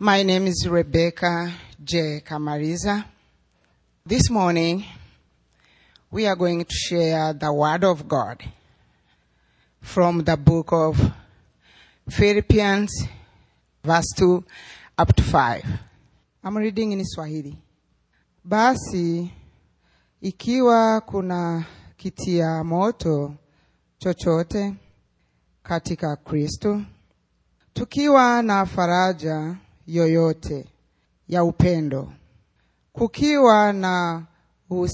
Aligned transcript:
My 0.00 0.22
name 0.22 0.46
is 0.46 0.66
Rebecca 0.68 1.52
J. 1.82 2.20
Kamariza. 2.24 3.04
This 4.06 4.30
morning, 4.30 4.84
we 6.10 6.26
are 6.26 6.36
going 6.36 6.64
to 6.64 6.74
share 6.74 7.32
the 7.32 7.52
Word 7.52 7.84
of 7.84 8.06
God 8.08 8.42
from 9.80 10.22
the 10.24 10.36
book 10.36 10.72
of 10.72 11.12
Philippians, 12.08 12.90
verse 13.84 14.12
2 14.16 14.44
up 14.96 15.14
to 15.16 15.22
5. 15.22 15.64
I'm 16.44 16.56
reading 16.56 16.92
in 16.92 17.04
Swahili. 17.04 17.56
Basi, 18.44 19.30
ikiwa 20.22 21.00
kuna 21.00 21.64
kitia 21.96 22.64
moto 22.64 23.34
chochote 23.98 24.74
katika 25.62 26.16
Kristo, 26.16 26.82
tukiwa 27.74 28.42
na 28.42 28.66
faraja 28.66 29.56
yoyote 29.88 30.66
ya 31.28 31.44
upendo, 31.44 32.12
kukiwa 32.92 33.72
na 33.72 34.26
us, 34.70 34.92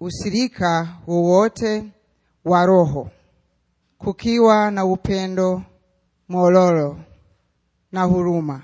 usirika 0.00 0.96
wowote 1.06 1.84
wa 2.44 2.66
roho, 2.66 3.10
kukiwa 3.98 4.70
na 4.70 4.84
upendo 4.84 5.62
mololo 6.28 6.98
na 7.92 8.02
huruma 8.04 8.62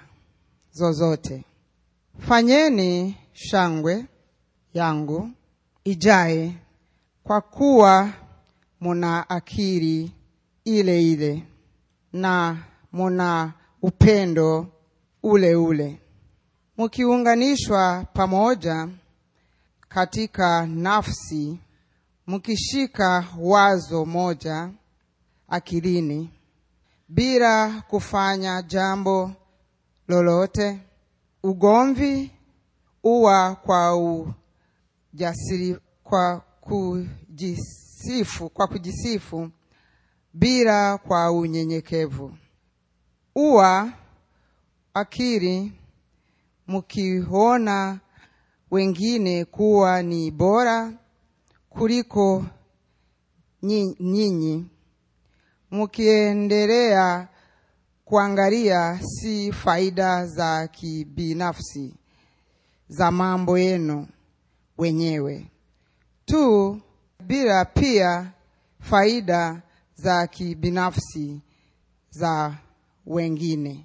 zozote, 0.73 1.45
fanyeni 2.19 3.17
shangwe 3.33 4.05
yangu 4.75 5.31
ijae 5.85 6.55
kwa 7.25 7.41
kuwa 7.41 8.11
muna 8.81 9.31
akili 9.31 10.13
ile 10.65 11.03
ile 11.03 11.43
na 12.13 12.59
muna 12.93 13.53
upendo 13.83 14.67
ule 15.23 15.55
ule, 15.55 16.01
mkiunganishwa 16.79 18.05
pamoja 18.15 18.89
katika 19.89 20.67
nafsi, 20.67 21.59
mkishika 22.27 23.25
wazo 23.39 24.05
moja 24.05 24.71
akilini, 25.49 26.31
bila 27.09 27.83
kufanya 27.89 28.63
jambo 28.63 29.33
lolote. 30.09 30.79
Ugomvi 31.43 32.31
uwa 33.05 33.55
kwa 33.55 33.97
ujasiri, 35.15 35.77
kwa 36.05 36.41
kujisifu, 36.61 38.49
kwa 38.51 38.67
kujisifu 38.67 39.51
bila 40.35 40.99
kwa 40.99 41.33
unyenyekevu. 41.33 42.37
Uwa 43.35 43.93
akiri 44.95 45.73
mkiona 46.67 48.01
wengine 48.71 49.45
kuwa 49.45 50.03
ni 50.03 50.31
bora 50.31 50.93
kuliko 51.71 52.45
nyinyi, 53.63 54.67
mkiendelea 55.71 57.29
kuangalia 58.05 59.01
si 59.03 59.53
faida 59.53 60.27
za 60.27 60.69
kibinafsi 60.69 61.95
za 62.89 63.11
mambo 63.11 63.59
yenu 63.59 64.09
wenyewe 64.79 65.51
tu, 66.25 66.81
bila 67.27 67.65
pia 67.65 68.33
faida 68.81 69.63
za 69.95 70.27
kibinafsi 70.27 71.41
za 72.11 72.57
wengine. 73.07 73.85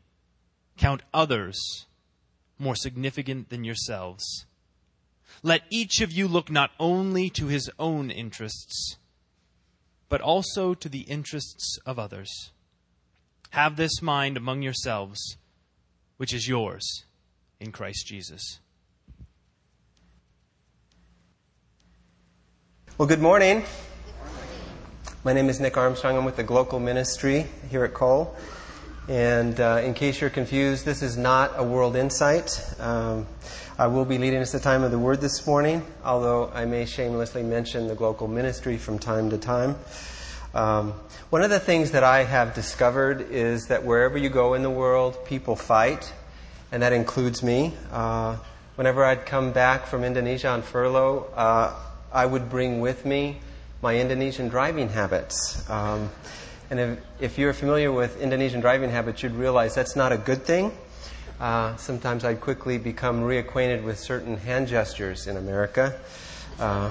count 0.81 1.03
others 1.13 1.85
more 2.57 2.75
significant 2.75 3.49
than 3.49 3.63
yourselves. 3.63 4.47
Let 5.43 5.61
each 5.69 6.01
of 6.01 6.11
you 6.11 6.27
look 6.27 6.49
not 6.49 6.71
only 6.79 7.29
to 7.31 7.47
his 7.47 7.69
own 7.77 8.09
interests, 8.09 8.97
but 10.09 10.21
also 10.21 10.73
to 10.73 10.89
the 10.89 11.01
interests 11.01 11.77
of 11.85 11.99
others. 11.99 12.51
Have 13.51 13.75
this 13.75 14.01
mind 14.01 14.37
among 14.37 14.63
yourselves, 14.63 15.37
which 16.17 16.33
is 16.33 16.47
yours 16.47 17.05
in 17.59 17.71
Christ 17.71 18.07
Jesus. 18.07 18.59
Well, 22.97 23.07
good 23.07 23.21
morning. 23.21 23.63
My 25.23 25.33
name 25.33 25.47
is 25.47 25.59
Nick 25.59 25.77
Armstrong. 25.77 26.17
I'm 26.17 26.25
with 26.25 26.37
the 26.37 26.43
Global 26.43 26.79
Ministry 26.79 27.45
here 27.69 27.83
at 27.83 27.93
Cole. 27.93 28.35
And 29.07 29.59
uh, 29.59 29.81
in 29.83 29.95
case 29.95 30.21
you're 30.21 30.29
confused, 30.29 30.85
this 30.85 31.01
is 31.01 31.17
not 31.17 31.53
a 31.55 31.63
World 31.63 31.95
Insight. 31.95 32.63
Um, 32.79 33.25
I 33.77 33.87
will 33.87 34.05
be 34.05 34.19
leading 34.19 34.39
us 34.41 34.51
the 34.51 34.59
time 34.59 34.83
of 34.83 34.91
the 34.91 34.99
Word 34.99 35.21
this 35.21 35.47
morning, 35.47 35.83
although 36.05 36.51
I 36.53 36.65
may 36.65 36.85
shamelessly 36.85 37.41
mention 37.41 37.87
the 37.87 37.95
Global 37.95 38.27
Ministry 38.27 38.77
from 38.77 38.99
time 38.99 39.31
to 39.31 39.39
time. 39.39 39.75
Um, 40.53 40.93
one 41.31 41.41
of 41.41 41.49
the 41.49 41.59
things 41.59 41.91
that 41.91 42.03
I 42.03 42.23
have 42.23 42.53
discovered 42.53 43.31
is 43.31 43.67
that 43.67 43.83
wherever 43.83 44.19
you 44.19 44.29
go 44.29 44.53
in 44.53 44.61
the 44.61 44.69
world, 44.69 45.17
people 45.25 45.55
fight, 45.55 46.13
and 46.71 46.83
that 46.83 46.93
includes 46.93 47.41
me. 47.41 47.73
Uh, 47.91 48.37
whenever 48.75 49.03
I'd 49.03 49.25
come 49.25 49.51
back 49.51 49.87
from 49.87 50.03
Indonesia 50.03 50.49
on 50.49 50.61
furlough, 50.61 51.25
uh, 51.35 51.73
I 52.13 52.27
would 52.27 52.51
bring 52.51 52.81
with 52.81 53.03
me 53.03 53.39
my 53.81 53.97
Indonesian 53.97 54.47
driving 54.47 54.89
habits. 54.89 55.67
Um, 55.71 56.11
and 56.71 56.79
if, 56.79 56.99
if, 57.19 57.37
you're 57.37 57.51
familiar 57.51 57.91
with 57.91 58.21
Indonesian 58.21 58.61
driving 58.61 58.89
habits, 58.89 59.21
you'd 59.21 59.33
realize 59.33 59.75
that's 59.75 59.97
not 59.97 60.13
a 60.13 60.17
good 60.17 60.43
thing. 60.43 60.71
Uh, 61.37 61.75
sometimes 61.75 62.23
I'd 62.23 62.39
quickly 62.39 62.77
become 62.77 63.23
reacquainted 63.23 63.83
with 63.83 63.99
certain 63.99 64.37
hand 64.37 64.69
gestures 64.69 65.27
in 65.27 65.35
America. 65.35 65.99
Uh, 66.57 66.89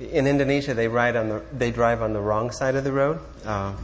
in 0.00 0.26
Indonesia, 0.26 0.74
they 0.74 0.88
ride 0.88 1.14
on 1.14 1.28
the 1.28 1.42
they 1.52 1.70
drive 1.70 2.02
on 2.02 2.12
the 2.12 2.20
wrong 2.20 2.50
side 2.50 2.74
of 2.74 2.82
the 2.82 2.90
road. 2.90 3.20
Uh, 3.44 3.74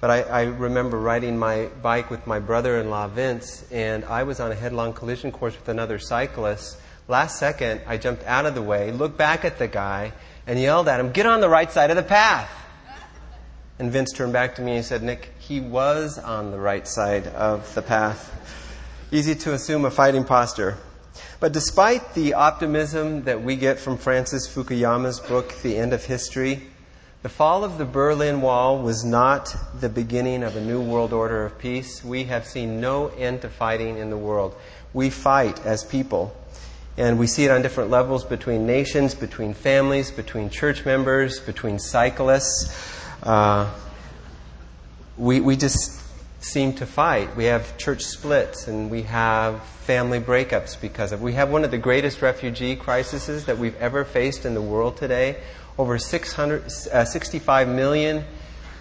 but 0.00 0.10
I, 0.10 0.22
I, 0.22 0.42
remember 0.44 0.98
riding 0.98 1.38
my 1.38 1.66
bike 1.82 2.10
with 2.10 2.26
my 2.26 2.38
brother-in-law 2.38 3.08
Vince, 3.08 3.66
and 3.70 4.06
I 4.06 4.22
was 4.22 4.40
on 4.40 4.50
a 4.50 4.54
headlong 4.54 4.94
collision 4.94 5.30
course 5.30 5.54
with 5.54 5.68
another 5.68 5.98
cyclist. 5.98 6.78
Last 7.06 7.38
second, 7.38 7.82
I 7.86 7.98
jumped 7.98 8.24
out 8.24 8.46
of 8.46 8.54
the 8.54 8.62
way, 8.62 8.92
looked 8.92 9.18
back 9.18 9.44
at 9.44 9.58
the 9.58 9.68
guy, 9.68 10.12
and 10.46 10.58
yelled 10.58 10.88
at 10.88 11.00
him, 11.00 11.12
"Get 11.12 11.26
on 11.26 11.42
the 11.42 11.50
right 11.50 11.70
side 11.70 11.90
of 11.90 11.96
the 11.96 12.02
path!" 12.02 12.63
And 13.78 13.90
Vince 13.90 14.12
turned 14.12 14.32
back 14.32 14.54
to 14.54 14.62
me 14.62 14.76
and 14.76 14.84
said, 14.84 15.02
"Nick, 15.02 15.32
he 15.38 15.60
was 15.60 16.18
on 16.18 16.52
the 16.52 16.58
right 16.58 16.86
side 16.86 17.26
of 17.28 17.74
the 17.74 17.82
path." 17.82 18.30
Easy 19.10 19.34
to 19.34 19.52
assume 19.52 19.84
a 19.84 19.90
fighting 19.90 20.24
posture. 20.24 20.76
But 21.40 21.52
despite 21.52 22.14
the 22.14 22.34
optimism 22.34 23.24
that 23.24 23.42
we 23.42 23.56
get 23.56 23.78
from 23.78 23.98
Francis 23.98 24.48
Fukuyama's 24.48 25.20
book, 25.20 25.60
The 25.62 25.76
End 25.76 25.92
of 25.92 26.04
History, 26.04 26.68
the 27.22 27.28
fall 27.28 27.64
of 27.64 27.78
the 27.78 27.84
Berlin 27.84 28.40
Wall 28.40 28.78
was 28.78 29.04
not 29.04 29.56
the 29.80 29.88
beginning 29.88 30.42
of 30.42 30.56
a 30.56 30.60
new 30.60 30.80
world 30.80 31.12
order 31.12 31.44
of 31.44 31.58
peace. 31.58 32.04
We 32.04 32.24
have 32.24 32.46
seen 32.46 32.80
no 32.80 33.08
end 33.18 33.42
to 33.42 33.48
fighting 33.48 33.98
in 33.98 34.10
the 34.10 34.16
world. 34.16 34.54
We 34.92 35.10
fight 35.10 35.64
as 35.64 35.82
people. 35.84 36.34
And 36.96 37.18
we 37.18 37.26
see 37.26 37.44
it 37.44 37.50
on 37.50 37.62
different 37.62 37.90
levels 37.90 38.24
between 38.24 38.66
nations, 38.66 39.14
between 39.14 39.52
families, 39.52 40.10
between 40.10 40.48
church 40.48 40.84
members, 40.84 41.40
between 41.40 41.78
cyclists. 41.78 42.72
Uh, 43.24 43.72
we, 45.16 45.40
we 45.40 45.56
just 45.56 46.02
seem 46.44 46.74
to 46.74 46.86
fight. 46.86 47.34
We 47.36 47.44
have 47.44 47.78
church 47.78 48.02
splits 48.02 48.68
and 48.68 48.90
we 48.90 49.02
have 49.02 49.62
family 49.62 50.20
breakups 50.20 50.78
because 50.78 51.10
of. 51.12 51.22
We 51.22 51.32
have 51.32 51.50
one 51.50 51.64
of 51.64 51.70
the 51.70 51.78
greatest 51.78 52.20
refugee 52.20 52.76
crises 52.76 53.46
that 53.46 53.56
we've 53.56 53.76
ever 53.76 54.04
faced 54.04 54.44
in 54.44 54.52
the 54.52 54.60
world 54.60 54.98
today. 54.98 55.36
Over 55.78 55.98
600, 55.98 56.64
uh, 56.92 57.04
65 57.04 57.68
million 57.68 58.24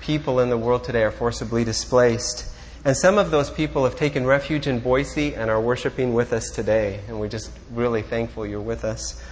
people 0.01 0.41
in 0.41 0.49
the 0.49 0.57
world 0.57 0.83
today 0.83 1.03
are 1.03 1.11
forcibly 1.11 1.63
displaced. 1.63 2.49
And 2.83 2.97
some 2.97 3.17
of 3.17 3.31
those 3.31 3.49
people 3.49 3.85
have 3.85 3.95
taken 3.95 4.25
refuge 4.25 4.67
in 4.67 4.79
Boise 4.79 5.35
and 5.35 5.49
are 5.49 5.61
worshiping 5.61 6.13
with 6.13 6.33
us 6.33 6.49
today. 6.49 6.99
And 7.07 7.17
we're 7.17 7.29
just 7.29 7.49
really 7.71 8.01
thankful 8.01 8.45
you're 8.45 8.59
with 8.59 8.83
us. 8.83 9.23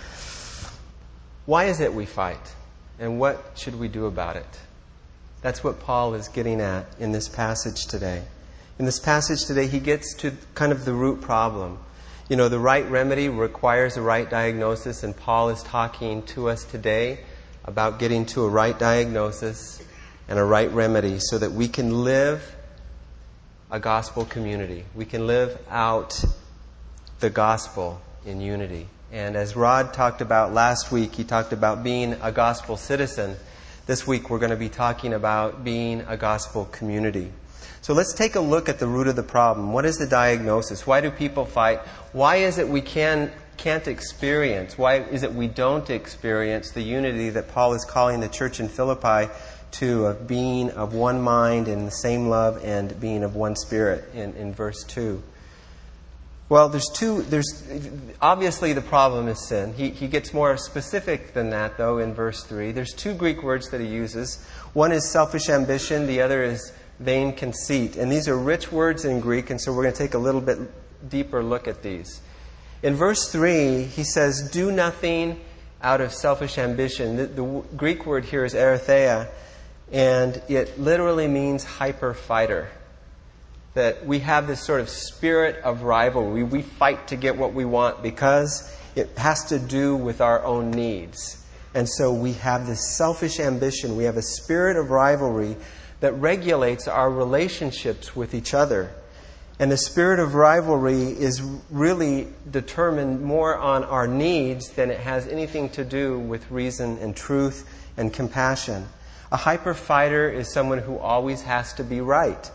Why 1.45 1.65
is 1.65 1.81
it 1.81 1.93
we 1.93 2.05
fight? 2.05 2.55
And 2.97 3.19
what 3.19 3.43
should 3.55 3.77
we 3.77 3.89
do 3.89 4.05
about 4.05 4.37
it? 4.37 4.59
That's 5.41 5.63
what 5.63 5.79
Paul 5.79 6.13
is 6.13 6.27
getting 6.27 6.61
at 6.61 6.85
in 6.99 7.11
this 7.11 7.27
passage 7.27 7.85
today. 7.85 8.23
In 8.77 8.85
this 8.85 8.99
passage 8.99 9.45
today, 9.45 9.67
he 9.67 9.79
gets 9.79 10.13
to 10.15 10.33
kind 10.55 10.71
of 10.71 10.85
the 10.85 10.93
root 10.93 11.21
problem. 11.21 11.79
You 12.29 12.35
know, 12.35 12.47
the 12.47 12.59
right 12.59 12.87
remedy 12.89 13.27
requires 13.27 13.97
a 13.97 14.01
right 14.01 14.29
diagnosis, 14.29 15.03
and 15.03 15.15
Paul 15.15 15.49
is 15.49 15.61
talking 15.63 16.23
to 16.27 16.49
us 16.49 16.63
today 16.63 17.19
about 17.65 17.99
getting 17.99 18.25
to 18.27 18.43
a 18.43 18.49
right 18.49 18.77
diagnosis 18.77 19.83
and 20.27 20.39
a 20.39 20.43
right 20.43 20.71
remedy 20.71 21.19
so 21.19 21.37
that 21.37 21.51
we 21.51 21.67
can 21.67 22.03
live 22.03 22.55
a 23.69 23.79
gospel 23.79 24.25
community. 24.25 24.85
We 24.95 25.05
can 25.05 25.27
live 25.27 25.57
out 25.69 26.23
the 27.19 27.29
gospel 27.29 28.01
in 28.25 28.41
unity. 28.41 28.87
And 29.11 29.35
as 29.35 29.55
Rod 29.55 29.93
talked 29.93 30.21
about 30.21 30.53
last 30.53 30.91
week, 30.91 31.15
he 31.15 31.23
talked 31.23 31.51
about 31.51 31.83
being 31.83 32.13
a 32.21 32.31
gospel 32.31 32.77
citizen. 32.77 33.35
This 33.87 34.05
week 34.05 34.29
we're 34.29 34.37
going 34.37 34.51
to 34.51 34.55
be 34.55 34.69
talking 34.69 35.11
about 35.11 35.63
being 35.63 36.01
a 36.01 36.15
gospel 36.15 36.65
community. 36.65 37.31
So 37.81 37.93
let's 37.93 38.13
take 38.13 38.35
a 38.35 38.39
look 38.39 38.69
at 38.69 38.77
the 38.77 38.85
root 38.85 39.07
of 39.07 39.15
the 39.15 39.23
problem. 39.23 39.73
What 39.73 39.85
is 39.85 39.97
the 39.97 40.05
diagnosis? 40.05 40.85
Why 40.85 41.01
do 41.01 41.09
people 41.09 41.45
fight? 41.45 41.79
Why 42.13 42.35
is 42.37 42.59
it 42.59 42.67
we 42.67 42.81
can, 42.81 43.31
can't 43.57 43.87
experience? 43.87 44.77
Why 44.77 44.97
is 44.97 45.23
it 45.23 45.33
we 45.33 45.47
don't 45.47 45.89
experience 45.89 46.69
the 46.69 46.83
unity 46.83 47.31
that 47.31 47.51
Paul 47.51 47.73
is 47.73 47.83
calling 47.83 48.19
the 48.19 48.29
church 48.29 48.59
in 48.59 48.69
Philippi 48.69 49.33
to 49.71 50.05
of 50.05 50.27
being 50.27 50.69
of 50.69 50.93
one 50.93 51.19
mind 51.19 51.67
and 51.67 51.87
the 51.87 51.91
same 51.91 52.27
love 52.27 52.63
and 52.63 52.99
being 52.99 53.23
of 53.23 53.35
one 53.35 53.55
spirit 53.55 54.13
in, 54.13 54.35
in 54.35 54.53
verse 54.53 54.83
2? 54.83 55.23
Well, 56.51 56.67
there's 56.67 56.89
two, 56.89 57.21
there's, 57.21 57.63
obviously 58.21 58.73
the 58.73 58.81
problem 58.81 59.29
is 59.29 59.47
sin. 59.47 59.73
He, 59.73 59.91
he 59.91 60.09
gets 60.09 60.33
more 60.33 60.57
specific 60.57 61.33
than 61.33 61.51
that, 61.51 61.77
though, 61.77 61.99
in 61.99 62.13
verse 62.13 62.43
3. 62.43 62.73
There's 62.73 62.91
two 62.91 63.13
Greek 63.13 63.41
words 63.41 63.69
that 63.69 63.79
he 63.79 63.87
uses. 63.87 64.43
One 64.73 64.91
is 64.91 65.09
selfish 65.09 65.47
ambition, 65.47 66.07
the 66.07 66.19
other 66.19 66.43
is 66.43 66.73
vain 66.99 67.31
conceit. 67.31 67.95
And 67.95 68.11
these 68.11 68.27
are 68.27 68.37
rich 68.37 68.69
words 68.69 69.05
in 69.05 69.21
Greek, 69.21 69.49
and 69.49 69.61
so 69.61 69.71
we're 69.71 69.83
going 69.83 69.93
to 69.93 69.97
take 69.97 70.13
a 70.13 70.17
little 70.17 70.41
bit 70.41 70.59
deeper 71.09 71.41
look 71.41 71.69
at 71.69 71.83
these. 71.83 72.19
In 72.83 72.95
verse 72.95 73.31
3, 73.31 73.83
he 73.83 74.03
says, 74.03 74.49
Do 74.51 74.73
nothing 74.73 75.39
out 75.81 76.01
of 76.01 76.11
selfish 76.11 76.57
ambition. 76.57 77.15
The, 77.15 77.27
the 77.27 77.63
Greek 77.77 78.05
word 78.05 78.25
here 78.25 78.43
is 78.43 78.53
eritheia, 78.53 79.29
and 79.89 80.41
it 80.49 80.77
literally 80.77 81.29
means 81.29 81.63
hyper 81.63 82.13
fighter 82.13 82.69
that 83.73 84.05
we 84.05 84.19
have 84.19 84.47
this 84.47 84.61
sort 84.61 84.81
of 84.81 84.89
spirit 84.89 85.63
of 85.63 85.83
rivalry. 85.83 86.43
We 86.43 86.61
fight 86.61 87.07
to 87.09 87.15
get 87.15 87.37
what 87.37 87.53
we 87.53 87.65
want 87.65 88.03
because 88.03 88.75
it 88.95 89.17
has 89.17 89.45
to 89.45 89.59
do 89.59 89.95
with 89.95 90.19
our 90.19 90.43
own 90.43 90.71
needs. 90.71 91.45
And 91.73 91.87
so 91.87 92.13
we 92.13 92.33
have 92.33 92.67
this 92.67 92.97
selfish 92.97 93.39
ambition. 93.39 93.95
We 93.95 94.03
have 94.03 94.17
a 94.17 94.21
spirit 94.21 94.75
of 94.75 94.91
rivalry 94.91 95.55
that 96.01 96.13
regulates 96.13 96.87
our 96.87 97.09
relationships 97.09 98.15
with 98.15 98.33
each 98.33 98.53
other. 98.53 98.91
And 99.59 99.71
the 99.71 99.77
spirit 99.77 100.19
of 100.19 100.33
rivalry 100.33 101.03
is 101.03 101.41
really 101.69 102.27
determined 102.49 103.21
more 103.21 103.55
on 103.55 103.83
our 103.83 104.07
needs 104.07 104.69
than 104.71 104.89
it 104.89 104.99
has 104.99 105.27
anything 105.27 105.69
to 105.69 105.85
do 105.85 106.19
with 106.19 106.49
reason 106.49 106.97
and 106.97 107.15
truth 107.15 107.69
and 107.95 108.11
compassion. 108.11 108.87
A 109.31 109.37
hyper 109.37 109.73
fighter 109.73 110.29
is 110.29 110.51
someone 110.51 110.79
who 110.79 110.97
always 110.97 111.43
has 111.43 111.73
to 111.73 111.83
be 111.83 112.01
right. 112.01 112.49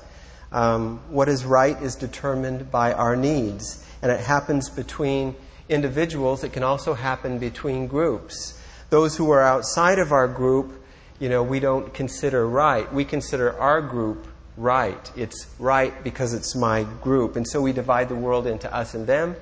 Um, 0.52 1.00
what 1.08 1.28
is 1.28 1.44
right 1.44 1.80
is 1.82 1.96
determined 1.96 2.70
by 2.70 2.92
our 2.92 3.16
needs, 3.16 3.84
and 4.02 4.12
it 4.12 4.20
happens 4.20 4.70
between 4.70 5.34
individuals. 5.68 6.44
It 6.44 6.52
can 6.52 6.62
also 6.62 6.94
happen 6.94 7.38
between 7.38 7.86
groups. 7.86 8.60
Those 8.90 9.16
who 9.16 9.30
are 9.30 9.42
outside 9.42 9.98
of 9.98 10.12
our 10.12 10.28
group, 10.28 10.72
you 11.18 11.28
know, 11.28 11.42
we 11.42 11.60
don't 11.60 11.92
consider 11.92 12.46
right. 12.46 12.90
We 12.92 13.04
consider 13.04 13.58
our 13.58 13.82
group 13.82 14.26
right. 14.56 15.12
It's 15.16 15.46
right 15.58 15.92
because 16.04 16.32
it's 16.34 16.54
my 16.54 16.84
group. 17.02 17.36
And 17.36 17.46
so 17.46 17.60
we 17.60 17.72
divide 17.72 18.08
the 18.08 18.14
world 18.14 18.46
into 18.46 18.72
us 18.72 18.94
and 18.94 19.06
them. 19.06 19.34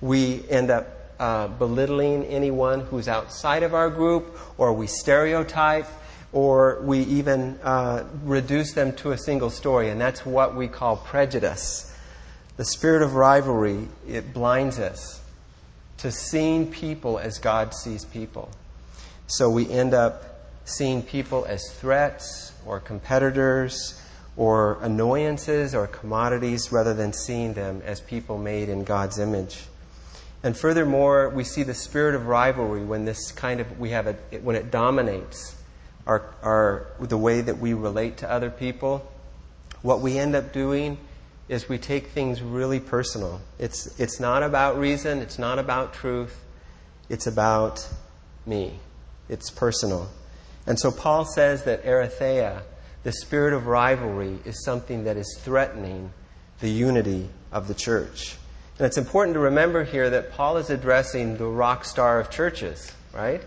We 0.00 0.42
end 0.48 0.70
up 0.70 0.86
uh, 1.20 1.48
belittling 1.48 2.24
anyone 2.24 2.80
who's 2.80 3.06
outside 3.06 3.62
of 3.62 3.74
our 3.74 3.90
group, 3.90 4.38
or 4.58 4.72
we 4.72 4.86
stereotype 4.86 5.86
or 6.32 6.80
we 6.82 7.00
even 7.00 7.58
uh, 7.62 8.04
reduce 8.22 8.72
them 8.72 8.92
to 8.96 9.12
a 9.12 9.18
single 9.18 9.50
story, 9.50 9.90
and 9.90 10.00
that's 10.00 10.24
what 10.24 10.54
we 10.54 10.68
call 10.68 10.96
prejudice. 10.96 11.86
The 12.56 12.64
spirit 12.64 13.02
of 13.02 13.14
rivalry, 13.14 13.88
it 14.06 14.32
blinds 14.32 14.78
us 14.78 15.20
to 15.98 16.12
seeing 16.12 16.70
people 16.70 17.18
as 17.18 17.38
God 17.38 17.74
sees 17.74 18.04
people. 18.04 18.50
So 19.26 19.50
we 19.50 19.68
end 19.70 19.92
up 19.92 20.48
seeing 20.64 21.02
people 21.02 21.44
as 21.46 21.62
threats 21.72 22.52
or 22.64 22.80
competitors 22.80 24.00
or 24.36 24.78
annoyances 24.82 25.74
or 25.74 25.86
commodities 25.86 26.70
rather 26.70 26.94
than 26.94 27.12
seeing 27.12 27.54
them 27.54 27.82
as 27.84 28.00
people 28.00 28.38
made 28.38 28.68
in 28.68 28.84
God's 28.84 29.18
image. 29.18 29.64
And 30.42 30.56
furthermore, 30.56 31.28
we 31.28 31.44
see 31.44 31.64
the 31.64 31.74
spirit 31.74 32.14
of 32.14 32.26
rivalry 32.26 32.82
when 32.82 33.04
this 33.04 33.32
kind 33.32 33.60
of 33.60 33.78
we 33.78 33.90
have 33.90 34.06
a, 34.06 34.14
when 34.38 34.56
it 34.56 34.70
dominates 34.70 35.56
our, 36.10 36.34
our, 36.42 36.86
the 36.98 37.16
way 37.16 37.40
that 37.40 37.58
we 37.58 37.72
relate 37.72 38.16
to 38.16 38.30
other 38.30 38.50
people, 38.50 39.08
what 39.80 40.00
we 40.00 40.18
end 40.18 40.34
up 40.34 40.52
doing 40.52 40.98
is 41.48 41.68
we 41.68 41.78
take 41.78 42.08
things 42.08 42.42
really 42.42 42.80
personal. 42.80 43.40
It's, 43.60 43.98
it's 44.00 44.18
not 44.18 44.42
about 44.42 44.76
reason, 44.76 45.20
it's 45.20 45.38
not 45.38 45.60
about 45.60 45.94
truth, 45.94 46.44
it's 47.08 47.28
about 47.28 47.88
me. 48.44 48.80
It's 49.28 49.50
personal. 49.50 50.10
And 50.66 50.80
so 50.80 50.90
Paul 50.90 51.24
says 51.24 51.62
that 51.62 51.84
eritheia, 51.84 52.62
the 53.04 53.12
spirit 53.12 53.54
of 53.54 53.68
rivalry, 53.68 54.40
is 54.44 54.64
something 54.64 55.04
that 55.04 55.16
is 55.16 55.38
threatening 55.42 56.12
the 56.58 56.70
unity 56.70 57.28
of 57.52 57.68
the 57.68 57.74
church. 57.74 58.36
And 58.78 58.86
it's 58.86 58.98
important 58.98 59.34
to 59.34 59.40
remember 59.40 59.84
here 59.84 60.10
that 60.10 60.32
Paul 60.32 60.56
is 60.56 60.70
addressing 60.70 61.36
the 61.36 61.46
rock 61.46 61.84
star 61.84 62.18
of 62.18 62.30
churches, 62.30 62.92
right? 63.12 63.42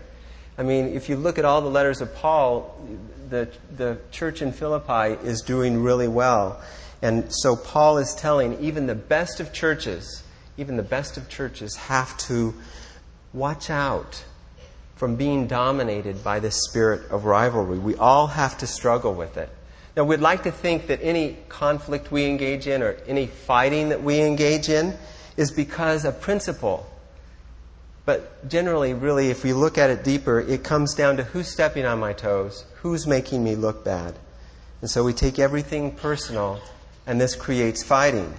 I 0.56 0.62
mean, 0.62 0.88
if 0.94 1.08
you 1.08 1.16
look 1.16 1.38
at 1.38 1.44
all 1.44 1.60
the 1.60 1.70
letters 1.70 2.00
of 2.00 2.14
Paul, 2.14 2.78
the, 3.28 3.48
the 3.76 3.98
church 4.12 4.40
in 4.40 4.52
Philippi 4.52 5.18
is 5.26 5.42
doing 5.42 5.82
really 5.82 6.08
well. 6.08 6.62
And 7.02 7.26
so 7.34 7.56
Paul 7.56 7.98
is 7.98 8.14
telling 8.14 8.60
even 8.60 8.86
the 8.86 8.94
best 8.94 9.40
of 9.40 9.52
churches, 9.52 10.22
even 10.56 10.76
the 10.76 10.82
best 10.82 11.16
of 11.16 11.28
churches 11.28 11.74
have 11.76 12.16
to 12.18 12.54
watch 13.32 13.68
out 13.68 14.24
from 14.94 15.16
being 15.16 15.48
dominated 15.48 16.22
by 16.22 16.38
this 16.38 16.62
spirit 16.64 17.10
of 17.10 17.24
rivalry. 17.24 17.78
We 17.78 17.96
all 17.96 18.28
have 18.28 18.56
to 18.58 18.66
struggle 18.66 19.12
with 19.12 19.36
it. 19.36 19.50
Now, 19.96 20.04
we'd 20.04 20.20
like 20.20 20.44
to 20.44 20.52
think 20.52 20.86
that 20.86 21.00
any 21.02 21.36
conflict 21.48 22.12
we 22.12 22.26
engage 22.26 22.66
in 22.66 22.82
or 22.82 22.96
any 23.06 23.26
fighting 23.26 23.88
that 23.90 24.02
we 24.02 24.20
engage 24.20 24.68
in 24.68 24.96
is 25.36 25.50
because 25.50 26.04
of 26.04 26.20
principle 26.20 26.88
but 28.06 28.48
generally, 28.48 28.92
really, 28.92 29.30
if 29.30 29.44
we 29.44 29.52
look 29.52 29.78
at 29.78 29.90
it 29.90 30.04
deeper, 30.04 30.40
it 30.40 30.62
comes 30.62 30.94
down 30.94 31.16
to 31.16 31.24
who's 31.24 31.48
stepping 31.48 31.86
on 31.86 31.98
my 31.98 32.12
toes, 32.12 32.64
who's 32.76 33.06
making 33.06 33.42
me 33.42 33.54
look 33.54 33.84
bad. 33.84 34.14
And 34.82 34.90
so 34.90 35.02
we 35.02 35.14
take 35.14 35.38
everything 35.38 35.92
personal, 35.92 36.60
and 37.06 37.18
this 37.18 37.34
creates 37.34 37.82
fighting. 37.82 38.34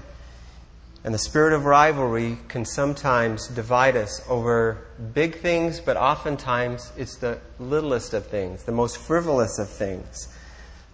And 1.04 1.14
the 1.14 1.20
spirit 1.20 1.54
of 1.54 1.66
rivalry 1.66 2.38
can 2.48 2.66
sometimes 2.66 3.48
divide 3.48 3.96
us 3.96 4.22
over 4.28 4.88
big 5.14 5.40
things, 5.40 5.80
but 5.80 5.98
oftentimes 5.98 6.92
it's 6.98 7.18
the 7.18 7.40
littlest 7.60 8.14
of 8.14 8.28
things, 8.28 8.64
the 8.64 8.72
most 8.72 8.98
frivolous 8.98 9.60
of 9.60 9.70
things. 9.70 10.28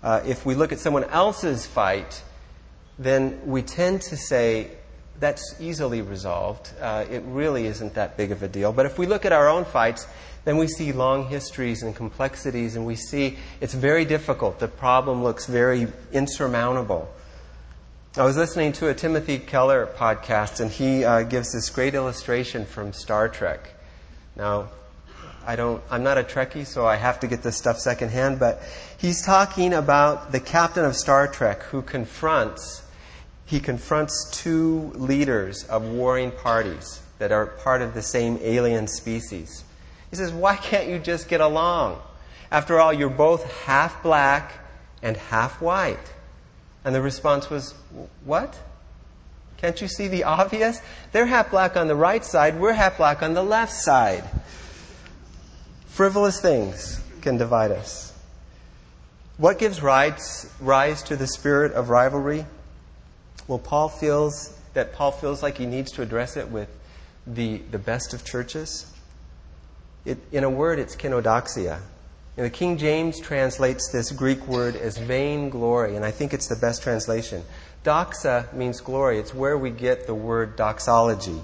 Uh, 0.03 0.21
if 0.25 0.45
we 0.45 0.55
look 0.55 0.71
at 0.71 0.79
someone 0.79 1.03
else's 1.05 1.65
fight, 1.65 2.23
then 2.97 3.39
we 3.45 3.61
tend 3.61 4.01
to 4.01 4.17
say, 4.17 4.71
that's 5.21 5.55
easily 5.61 6.01
resolved. 6.01 6.71
Uh, 6.81 7.05
it 7.09 7.23
really 7.27 7.67
isn't 7.67 7.93
that 7.93 8.17
big 8.17 8.31
of 8.31 8.43
a 8.43 8.47
deal. 8.47 8.73
But 8.73 8.87
if 8.87 8.97
we 8.97 9.05
look 9.05 9.23
at 9.23 9.31
our 9.31 9.47
own 9.47 9.63
fights, 9.63 10.07
then 10.43 10.57
we 10.57 10.67
see 10.67 10.91
long 10.91 11.27
histories 11.27 11.83
and 11.83 11.95
complexities, 11.95 12.75
and 12.75 12.85
we 12.85 12.95
see 12.95 13.37
it's 13.61 13.75
very 13.75 14.03
difficult. 14.03 14.59
The 14.59 14.67
problem 14.67 15.23
looks 15.23 15.45
very 15.45 15.87
insurmountable. 16.11 17.07
I 18.17 18.25
was 18.25 18.35
listening 18.35 18.73
to 18.73 18.89
a 18.89 18.93
Timothy 18.95 19.37
Keller 19.37 19.85
podcast, 19.95 20.59
and 20.59 20.71
he 20.71 21.05
uh, 21.05 21.21
gives 21.21 21.53
this 21.53 21.69
great 21.69 21.93
illustration 21.93 22.65
from 22.65 22.91
Star 22.91 23.29
Trek. 23.29 23.73
Now, 24.35 24.69
I 25.45 25.55
don't, 25.55 25.83
I'm 25.89 26.03
not 26.03 26.17
a 26.17 26.23
Trekkie, 26.23 26.65
so 26.65 26.85
I 26.85 26.95
have 26.95 27.19
to 27.21 27.27
get 27.27 27.43
this 27.43 27.57
stuff 27.57 27.77
secondhand, 27.77 28.39
but 28.39 28.61
he's 28.97 29.23
talking 29.23 29.73
about 29.73 30.31
the 30.31 30.39
captain 30.39 30.83
of 30.83 30.95
Star 30.95 31.27
Trek 31.27 31.61
who 31.63 31.83
confronts 31.83 32.83
he 33.51 33.59
confronts 33.59 34.31
two 34.31 34.93
leaders 34.95 35.65
of 35.65 35.83
warring 35.83 36.31
parties 36.31 37.01
that 37.19 37.33
are 37.33 37.47
part 37.47 37.81
of 37.81 37.93
the 37.93 38.01
same 38.01 38.39
alien 38.41 38.87
species. 38.87 39.65
He 40.09 40.15
says, 40.15 40.31
Why 40.31 40.55
can't 40.55 40.87
you 40.87 40.97
just 40.97 41.27
get 41.27 41.41
along? 41.41 42.01
After 42.49 42.79
all, 42.79 42.93
you're 42.93 43.09
both 43.09 43.43
half 43.63 44.01
black 44.03 44.53
and 45.03 45.17
half 45.17 45.61
white. 45.61 46.13
And 46.85 46.95
the 46.95 47.01
response 47.01 47.49
was, 47.49 47.73
What? 48.23 48.57
Can't 49.57 49.81
you 49.81 49.89
see 49.89 50.07
the 50.07 50.23
obvious? 50.23 50.79
They're 51.11 51.25
half 51.25 51.51
black 51.51 51.75
on 51.75 51.89
the 51.89 51.95
right 51.95 52.23
side, 52.23 52.57
we're 52.57 52.71
half 52.71 52.95
black 52.95 53.21
on 53.21 53.33
the 53.33 53.43
left 53.43 53.73
side. 53.73 54.23
Frivolous 55.87 56.39
things 56.39 57.03
can 57.19 57.35
divide 57.35 57.71
us. 57.71 58.13
What 59.35 59.59
gives 59.59 59.83
rise, 59.83 60.47
to 61.03 61.15
the 61.17 61.27
spirit 61.27 61.73
of 61.73 61.89
rivalry? 61.89 62.45
Well, 63.47 63.59
Paul 63.59 63.89
feels 63.89 64.57
that 64.73 64.93
Paul 64.93 65.11
feels 65.11 65.43
like 65.43 65.57
he 65.57 65.65
needs 65.65 65.91
to 65.93 66.01
address 66.01 66.37
it 66.37 66.49
with 66.49 66.69
the, 67.27 67.57
the 67.71 67.77
best 67.77 68.13
of 68.13 68.23
churches. 68.23 68.91
It, 70.05 70.17
in 70.31 70.43
a 70.43 70.49
word, 70.49 70.79
it's 70.79 70.95
kenodoxia. 70.95 71.79
And 72.37 72.45
the 72.45 72.49
King 72.49 72.77
James 72.77 73.19
translates 73.19 73.91
this 73.91 74.11
Greek 74.11 74.47
word 74.47 74.75
as 74.75 74.97
vain 74.97 75.49
glory, 75.49 75.95
and 75.95 76.05
I 76.05 76.11
think 76.11 76.33
it's 76.33 76.47
the 76.47 76.55
best 76.55 76.81
translation. 76.81 77.43
Doxa 77.83 78.53
means 78.53 78.79
glory. 78.79 79.19
It's 79.19 79.33
where 79.33 79.57
we 79.57 79.69
get 79.69 80.07
the 80.07 80.15
word 80.15 80.55
doxology, 80.55 81.41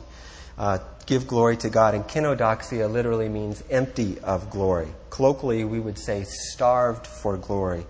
uh, 0.58 0.80
give 1.06 1.28
glory 1.28 1.58
to 1.58 1.70
God. 1.70 1.94
And 1.94 2.06
kenodoxia 2.06 2.90
literally 2.90 3.28
means 3.28 3.64
empty 3.70 4.20
of 4.20 4.50
glory. 4.50 4.88
Colloquially, 5.10 5.66
we 5.66 5.80
would 5.80 6.00
say 6.00 6.24
starved 6.24 7.06
for 7.06 7.38
glory. 7.38 7.86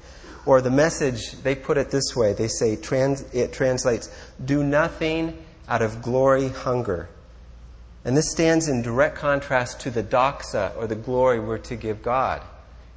Or 0.47 0.61
the 0.61 0.71
message, 0.71 1.33
they 1.43 1.55
put 1.55 1.77
it 1.77 1.91
this 1.91 2.15
way 2.15 2.31
they 2.31 2.47
say, 2.47 2.77
trans, 2.77 3.21
it 3.33 3.51
translates, 3.51 4.09
do 4.43 4.63
nothing 4.63 5.37
out 5.67 5.81
of 5.81 6.01
glory 6.01 6.47
hunger. 6.47 7.09
And 8.05 8.15
this 8.15 8.31
stands 8.31 8.69
in 8.69 8.81
direct 8.81 9.17
contrast 9.17 9.81
to 9.81 9.91
the 9.91 10.01
doxa, 10.01 10.73
or 10.77 10.87
the 10.87 10.95
glory 10.95 11.41
we're 11.41 11.57
to 11.57 11.75
give 11.75 12.01
God. 12.01 12.41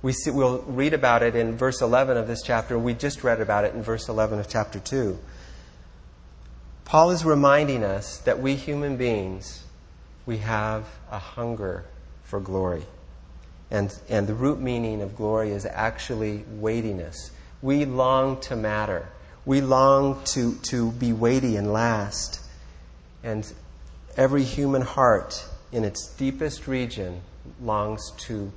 We 0.00 0.12
see, 0.12 0.30
we'll 0.30 0.62
read 0.62 0.94
about 0.94 1.24
it 1.24 1.34
in 1.34 1.56
verse 1.56 1.82
11 1.82 2.16
of 2.16 2.28
this 2.28 2.40
chapter. 2.44 2.78
We 2.78 2.94
just 2.94 3.24
read 3.24 3.40
about 3.40 3.64
it 3.64 3.74
in 3.74 3.82
verse 3.82 4.08
11 4.08 4.38
of 4.38 4.48
chapter 4.48 4.78
2. 4.78 5.18
Paul 6.84 7.10
is 7.10 7.24
reminding 7.24 7.82
us 7.82 8.18
that 8.18 8.38
we 8.38 8.54
human 8.54 8.96
beings, 8.96 9.64
we 10.24 10.38
have 10.38 10.86
a 11.10 11.18
hunger 11.18 11.84
for 12.22 12.38
glory. 12.38 12.84
And, 13.72 13.92
and 14.08 14.28
the 14.28 14.34
root 14.34 14.60
meaning 14.60 15.02
of 15.02 15.16
glory 15.16 15.50
is 15.50 15.66
actually 15.66 16.44
weightiness. 16.48 17.32
We 17.62 17.84
long 17.84 18.40
to 18.42 18.56
matter. 18.56 19.08
We 19.44 19.60
long 19.60 20.22
to, 20.34 20.54
to 20.70 20.92
be 20.92 21.12
weighty 21.12 21.56
and 21.56 21.72
last. 21.72 22.40
And 23.22 23.50
every 24.16 24.44
human 24.44 24.82
heart, 24.82 25.44
in 25.72 25.84
its 25.84 26.14
deepest 26.14 26.66
region, 26.66 27.20
longs 27.60 28.12
to 28.18 28.50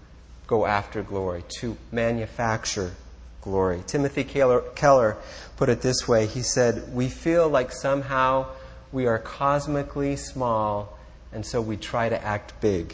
go 0.48 0.66
after 0.66 1.04
glory, 1.04 1.44
to 1.60 1.78
manufacture 1.92 2.94
glory. 3.42 3.84
Timothy 3.88 4.24
Keller, 4.24 4.62
Keller 4.76 5.18
put 5.58 5.70
it 5.70 5.82
this 5.82 6.08
way 6.08 6.26
He 6.26 6.42
said, 6.42 6.94
We 6.94 7.10
feel 7.10 7.50
like 7.50 7.72
somehow 7.72 8.48
we 8.92 9.06
are 9.06 9.20
cosmically 9.20 10.16
small, 10.16 10.98
and 11.32 11.46
so 11.46 11.62
we 11.62 11.78
try 11.78 12.10
to 12.10 12.24
act 12.24 12.60
big. 12.62 12.94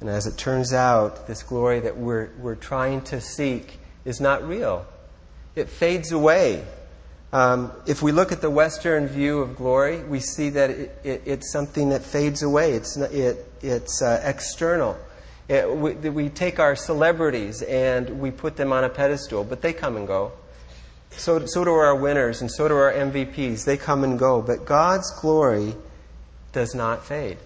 And 0.00 0.10
as 0.10 0.26
it 0.26 0.36
turns 0.36 0.72
out, 0.72 1.26
this 1.26 1.42
glory 1.42 1.80
that 1.80 1.96
we're, 1.96 2.30
we're 2.38 2.54
trying 2.54 3.02
to 3.02 3.20
seek 3.20 3.78
is 4.04 4.20
not 4.20 4.46
real. 4.46 4.86
It 5.56 5.70
fades 5.70 6.12
away. 6.12 6.62
Um, 7.32 7.72
if 7.86 8.02
we 8.02 8.12
look 8.12 8.30
at 8.30 8.42
the 8.42 8.50
Western 8.50 9.08
view 9.08 9.40
of 9.40 9.56
glory, 9.56 10.02
we 10.02 10.20
see 10.20 10.50
that 10.50 10.68
it, 10.68 10.98
it, 11.02 11.22
it's 11.24 11.50
something 11.50 11.88
that 11.88 12.02
fades 12.02 12.42
away. 12.42 12.72
It's, 12.72 12.98
it, 12.98 13.44
it's 13.62 14.02
uh, 14.02 14.20
external. 14.22 14.98
We, 15.48 15.94
we, 15.94 16.28
take 16.28 16.58
our 16.58 16.76
celebrities 16.76 17.62
and 17.62 18.20
we 18.20 18.30
put 18.30 18.56
them 18.56 18.72
on 18.72 18.84
a 18.84 18.88
pedestal, 18.90 19.44
but 19.44 19.62
they 19.62 19.72
come 19.72 19.96
and 19.96 20.06
go. 20.06 20.32
So, 21.10 21.46
so 21.46 21.64
do 21.64 21.70
our 21.72 21.94
winners 21.96 22.42
and 22.42 22.50
so 22.50 22.68
do 22.68 22.74
our 22.74 22.92
MVPs. 22.92 23.64
They 23.64 23.78
come 23.78 24.04
and 24.04 24.18
go. 24.18 24.42
But 24.42 24.66
God's 24.66 25.10
glory 25.20 25.74
does 26.52 26.74
not 26.74 27.06
fade. 27.06 27.38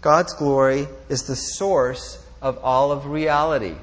God's 0.00 0.32
glory 0.34 0.86
is 1.08 1.24
the 1.24 1.36
source 1.36 2.24
of 2.40 2.58
all 2.58 2.92
of 2.92 3.06
reality. 3.06 3.76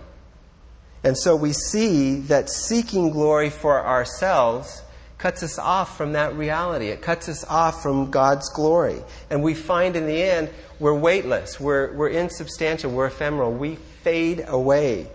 And 1.03 1.17
so 1.17 1.35
we 1.35 1.53
see 1.53 2.19
that 2.21 2.49
seeking 2.49 3.11
glory 3.11 3.49
for 3.49 3.85
ourselves 3.85 4.83
cuts 5.17 5.43
us 5.43 5.59
off 5.59 5.97
from 5.97 6.13
that 6.13 6.35
reality. 6.35 6.87
It 6.87 7.01
cuts 7.01 7.29
us 7.29 7.43
off 7.45 7.83
from 7.83 8.09
God's 8.09 8.49
glory. 8.49 9.01
And 9.29 9.43
we 9.43 9.53
find 9.53 9.95
in 9.95 10.07
the 10.07 10.21
end 10.21 10.49
we're 10.79 10.97
weightless, 10.97 11.59
we're, 11.59 11.93
we're 11.93 12.09
insubstantial, 12.09 12.91
we're 12.91 13.07
ephemeral, 13.07 13.51
we 13.51 13.75
fade 13.75 14.45
away. 14.47 15.07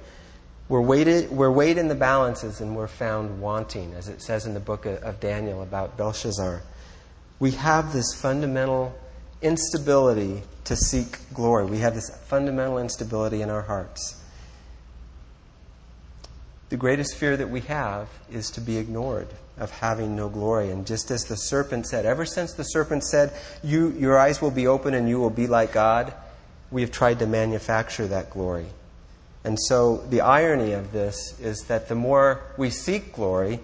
We're, 0.68 0.80
weighted, 0.80 1.30
we're 1.30 1.50
weighed 1.50 1.76
in 1.76 1.88
the 1.88 1.94
balances 1.94 2.60
and 2.60 2.74
we're 2.74 2.86
found 2.86 3.40
wanting, 3.40 3.92
as 3.94 4.08
it 4.08 4.22
says 4.22 4.46
in 4.46 4.54
the 4.54 4.60
book 4.60 4.86
of 4.86 5.20
Daniel 5.20 5.62
about 5.62 5.98
Belshazzar. 5.98 6.62
We 7.38 7.50
have 7.52 7.92
this 7.92 8.14
fundamental 8.14 8.94
instability 9.42 10.42
to 10.64 10.76
seek 10.76 11.18
glory. 11.34 11.66
We 11.66 11.78
have 11.78 11.94
this 11.94 12.10
fundamental 12.24 12.78
instability 12.78 13.42
in 13.42 13.50
our 13.50 13.60
hearts. 13.62 14.23
The 16.74 16.78
greatest 16.78 17.14
fear 17.14 17.36
that 17.36 17.50
we 17.50 17.60
have 17.60 18.08
is 18.32 18.50
to 18.50 18.60
be 18.60 18.78
ignored, 18.78 19.28
of 19.58 19.70
having 19.70 20.16
no 20.16 20.28
glory. 20.28 20.72
And 20.72 20.84
just 20.84 21.08
as 21.12 21.22
the 21.22 21.36
serpent 21.36 21.86
said, 21.86 22.04
ever 22.04 22.26
since 22.26 22.52
the 22.54 22.64
serpent 22.64 23.04
said, 23.04 23.32
you, 23.62 23.92
Your 23.92 24.18
eyes 24.18 24.42
will 24.42 24.50
be 24.50 24.66
open 24.66 24.92
and 24.92 25.08
you 25.08 25.20
will 25.20 25.30
be 25.30 25.46
like 25.46 25.72
God, 25.72 26.12
we 26.72 26.80
have 26.80 26.90
tried 26.90 27.20
to 27.20 27.28
manufacture 27.28 28.08
that 28.08 28.30
glory. 28.30 28.66
And 29.44 29.56
so 29.68 29.98
the 30.10 30.22
irony 30.22 30.72
of 30.72 30.90
this 30.90 31.38
is 31.38 31.60
that 31.68 31.88
the 31.88 31.94
more 31.94 32.40
we 32.58 32.70
seek 32.70 33.12
glory, 33.12 33.60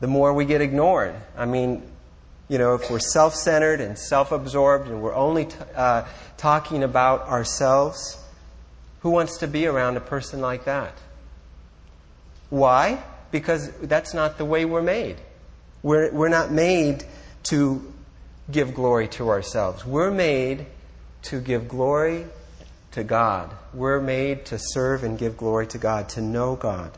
the 0.00 0.08
more 0.08 0.34
we 0.34 0.46
get 0.46 0.60
ignored. 0.60 1.14
I 1.36 1.44
mean, 1.44 1.80
you 2.48 2.58
know, 2.58 2.74
if 2.74 2.90
we're 2.90 2.98
self 2.98 3.36
centered 3.36 3.80
and 3.80 3.96
self 3.96 4.32
absorbed 4.32 4.88
and 4.88 5.00
we're 5.00 5.14
only 5.14 5.44
t- 5.44 5.54
uh, 5.76 6.06
talking 6.38 6.82
about 6.82 7.28
ourselves, 7.28 8.20
who 9.02 9.10
wants 9.10 9.38
to 9.38 9.46
be 9.46 9.68
around 9.68 9.96
a 9.96 10.00
person 10.00 10.40
like 10.40 10.64
that? 10.64 10.92
Why? 12.54 13.02
Because 13.32 13.68
that's 13.78 14.14
not 14.14 14.38
the 14.38 14.44
way 14.44 14.64
we're 14.64 14.80
made. 14.80 15.16
We're, 15.82 16.12
we're 16.12 16.28
not 16.28 16.52
made 16.52 17.04
to 17.44 17.92
give 18.48 18.74
glory 18.74 19.08
to 19.08 19.28
ourselves. 19.28 19.84
We're 19.84 20.12
made 20.12 20.66
to 21.22 21.40
give 21.40 21.66
glory 21.66 22.26
to 22.92 23.02
God. 23.02 23.52
We're 23.72 24.00
made 24.00 24.46
to 24.46 24.60
serve 24.60 25.02
and 25.02 25.18
give 25.18 25.36
glory 25.36 25.66
to 25.66 25.78
God, 25.78 26.08
to 26.10 26.20
know 26.20 26.54
God. 26.54 26.92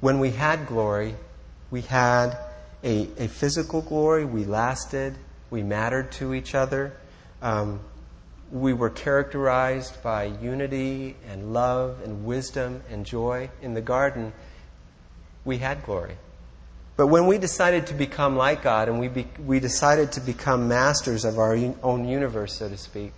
When 0.00 0.18
we 0.18 0.30
had 0.30 0.66
glory, 0.66 1.16
we 1.70 1.82
had 1.82 2.38
a, 2.82 3.06
a 3.18 3.28
physical 3.28 3.82
glory. 3.82 4.24
We 4.24 4.46
lasted. 4.46 5.14
We 5.50 5.62
mattered 5.62 6.10
to 6.12 6.32
each 6.32 6.54
other. 6.54 6.96
Um, 7.42 7.80
we 8.50 8.72
were 8.72 8.90
characterized 8.90 10.02
by 10.02 10.24
unity 10.24 11.16
and 11.28 11.52
love 11.52 12.00
and 12.04 12.24
wisdom 12.24 12.82
and 12.90 13.04
joy. 13.04 13.50
In 13.62 13.74
the 13.74 13.80
garden, 13.80 14.32
we 15.44 15.58
had 15.58 15.84
glory. 15.84 16.16
But 16.96 17.08
when 17.08 17.26
we 17.26 17.38
decided 17.38 17.88
to 17.88 17.94
become 17.94 18.36
like 18.36 18.62
God 18.62 18.88
and 18.88 18.98
we, 18.98 19.08
be, 19.08 19.26
we 19.44 19.60
decided 19.60 20.12
to 20.12 20.20
become 20.20 20.68
masters 20.68 21.24
of 21.24 21.38
our 21.38 21.54
own 21.82 22.08
universe, 22.08 22.56
so 22.58 22.68
to 22.68 22.78
speak, 22.78 23.12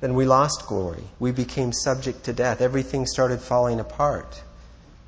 then 0.00 0.14
we 0.14 0.26
lost 0.26 0.66
glory. 0.66 1.04
We 1.18 1.32
became 1.32 1.72
subject 1.72 2.24
to 2.24 2.32
death. 2.34 2.60
Everything 2.60 3.06
started 3.06 3.40
falling 3.40 3.80
apart. 3.80 4.42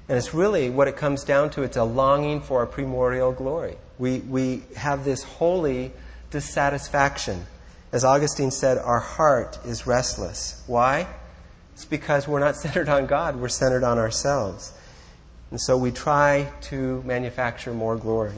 And 0.09 0.17
it's 0.17 0.33
really 0.33 0.71
what 0.71 0.89
it 0.89 0.97
comes 0.97 1.25
down 1.25 1.51
to 1.51 1.63
it's 1.63 1.77
a 1.77 1.85
longing 1.85 2.41
for 2.41 2.63
a 2.63 2.67
primordial 2.67 3.33
glory. 3.33 3.77
We, 3.99 4.21
we 4.21 4.63
have 4.77 5.05
this 5.05 5.23
holy 5.25 5.93
dissatisfaction 6.31 7.45
as 7.97 8.05
Augustine 8.05 8.51
said, 8.51 8.77
our 8.77 9.01
heart 9.01 9.59
is 9.65 9.87
restless. 9.87 10.63
Why? 10.67 11.07
It's 11.73 11.87
because 11.87 12.29
we're 12.29 12.41
not 12.41 12.55
centered 12.65 12.91
on 12.91 13.07
God, 13.07 13.37
we're 13.37 13.49
centered 13.49 13.85
on 13.85 13.97
ourselves. 13.97 14.75
And 15.51 15.59
so 15.59 15.79
we 15.79 15.93
try 15.93 16.53
to 16.65 17.03
manufacture 17.07 17.73
more 17.73 17.97
glory. 17.97 18.37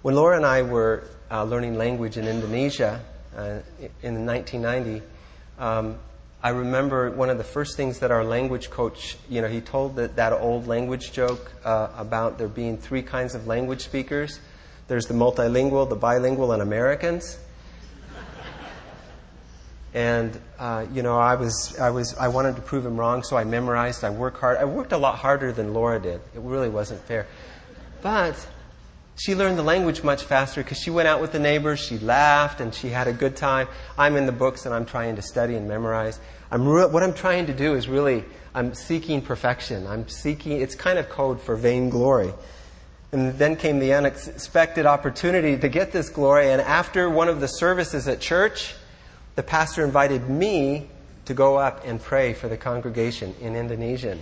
When 0.00 0.14
Laura 0.14 0.38
and 0.38 0.46
I 0.46 0.62
were 0.62 1.04
uh, 1.30 1.44
learning 1.44 1.76
language 1.76 2.16
in 2.16 2.26
Indonesia 2.26 3.04
uh, 3.36 3.58
in 4.02 4.24
1990, 4.24 5.02
um, 5.58 5.98
I 6.42 6.48
remember 6.48 7.10
one 7.10 7.28
of 7.28 7.36
the 7.36 7.44
first 7.44 7.76
things 7.76 7.98
that 7.98 8.10
our 8.10 8.24
language 8.24 8.70
coach, 8.70 9.18
you 9.28 9.42
know, 9.42 9.48
he 9.48 9.60
told 9.60 9.96
that, 9.96 10.32
old 10.32 10.66
language 10.66 11.12
joke 11.12 11.52
uh, 11.66 11.88
about 11.98 12.38
there 12.38 12.48
being 12.48 12.78
three 12.78 13.02
kinds 13.02 13.34
of 13.34 13.46
language 13.46 13.82
speakers. 13.82 14.40
There's 14.92 15.06
the 15.06 15.14
multilingual, 15.14 15.88
the 15.88 15.96
bilingual, 15.96 16.52
and 16.52 16.60
Americans. 16.60 17.38
And 19.94 20.38
uh, 20.58 20.84
you 20.92 21.02
know, 21.02 21.16
I 21.16 21.34
was, 21.34 21.78
I 21.78 21.88
was, 21.88 22.14
I 22.18 22.28
wanted 22.28 22.56
to 22.56 22.60
prove 22.60 22.84
him 22.84 22.98
wrong, 23.00 23.22
so 23.22 23.38
I 23.38 23.44
memorized. 23.44 24.04
I 24.04 24.10
worked 24.10 24.38
hard. 24.38 24.58
I 24.58 24.66
worked 24.66 24.92
a 24.92 24.98
lot 24.98 25.16
harder 25.16 25.50
than 25.50 25.72
Laura 25.72 25.98
did. 25.98 26.20
It 26.34 26.42
really 26.42 26.68
wasn't 26.68 27.00
fair. 27.04 27.26
But 28.02 28.36
she 29.16 29.34
learned 29.34 29.56
the 29.56 29.62
language 29.62 30.02
much 30.02 30.24
faster 30.24 30.62
because 30.62 30.76
she 30.76 30.90
went 30.90 31.08
out 31.08 31.22
with 31.22 31.32
the 31.32 31.38
neighbors. 31.38 31.80
She 31.80 31.98
laughed 31.98 32.60
and 32.60 32.74
she 32.74 32.90
had 32.90 33.08
a 33.08 33.14
good 33.14 33.34
time. 33.34 33.68
I'm 33.96 34.16
in 34.16 34.26
the 34.26 34.32
books 34.32 34.66
and 34.66 34.74
I'm 34.74 34.84
trying 34.84 35.16
to 35.16 35.22
study 35.22 35.54
and 35.54 35.66
memorize. 35.66 36.20
I'm 36.50 36.68
re- 36.68 36.84
what 36.84 37.02
I'm 37.02 37.14
trying 37.14 37.46
to 37.46 37.54
do 37.54 37.76
is 37.76 37.88
really, 37.88 38.26
I'm 38.54 38.74
seeking 38.74 39.22
perfection. 39.22 39.86
I'm 39.86 40.06
seeking. 40.06 40.60
It's 40.60 40.74
kind 40.74 40.98
of 40.98 41.08
code 41.08 41.40
for 41.40 41.56
vainglory. 41.56 42.34
And 43.12 43.38
then 43.38 43.56
came 43.56 43.78
the 43.78 43.92
unexpected 43.92 44.86
opportunity 44.86 45.58
to 45.58 45.68
get 45.68 45.92
this 45.92 46.08
glory. 46.08 46.50
And 46.50 46.60
after 46.60 47.10
one 47.10 47.28
of 47.28 47.40
the 47.40 47.46
services 47.46 48.08
at 48.08 48.20
church, 48.20 48.74
the 49.36 49.42
pastor 49.42 49.84
invited 49.84 50.28
me 50.28 50.88
to 51.26 51.34
go 51.34 51.56
up 51.56 51.82
and 51.84 52.00
pray 52.00 52.32
for 52.32 52.48
the 52.48 52.56
congregation 52.56 53.34
in 53.40 53.54
Indonesian. 53.54 54.20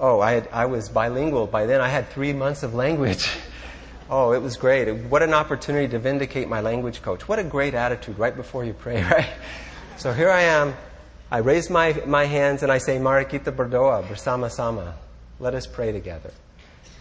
oh, 0.00 0.20
I, 0.20 0.32
had, 0.32 0.48
I 0.50 0.66
was 0.66 0.88
bilingual 0.88 1.46
by 1.46 1.66
then. 1.66 1.80
I 1.80 1.88
had 1.88 2.08
three 2.08 2.32
months 2.32 2.62
of 2.62 2.74
language. 2.74 3.30
Oh, 4.12 4.32
it 4.32 4.42
was 4.42 4.56
great. 4.56 4.92
What 5.04 5.22
an 5.22 5.32
opportunity 5.32 5.86
to 5.86 6.00
vindicate 6.00 6.48
my 6.48 6.60
language 6.62 7.00
coach. 7.00 7.28
What 7.28 7.38
a 7.38 7.44
great 7.44 7.74
attitude 7.74 8.18
right 8.18 8.34
before 8.34 8.64
you 8.64 8.72
pray, 8.72 9.04
right? 9.10 9.30
So 9.98 10.12
here 10.12 10.28
I 10.28 10.42
am. 10.42 10.74
I 11.30 11.38
raise 11.38 11.70
my, 11.70 11.92
my 12.08 12.24
hands 12.24 12.64
and 12.64 12.72
I 12.72 12.78
say, 12.78 12.98
Mari 12.98 13.24
kita 13.24 13.54
berdoa 13.54 14.02
bersama 14.02 14.50
sama. 14.50 14.96
Let 15.38 15.54
us 15.54 15.64
pray 15.64 15.92
together. 15.92 16.32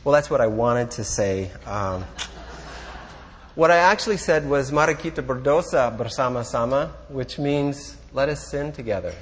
Well, 0.05 0.13
that's 0.13 0.29
what 0.29 0.39
I 0.39 0.47
wanted 0.47 0.91
to 0.91 1.03
say. 1.03 1.51
Um, 1.65 2.05
what 3.55 3.69
I 3.69 3.77
actually 3.77 4.15
said 4.15 4.49
was 4.49 4.71
Mari 4.71 4.95
kita 4.95 5.21
berdosa 5.21 5.91
bersama 5.97 6.45
sama, 6.45 6.93
which 7.09 7.37
means 7.37 7.97
let 8.13 8.29
us 8.29 8.49
sin 8.49 8.71
together. 8.71 9.13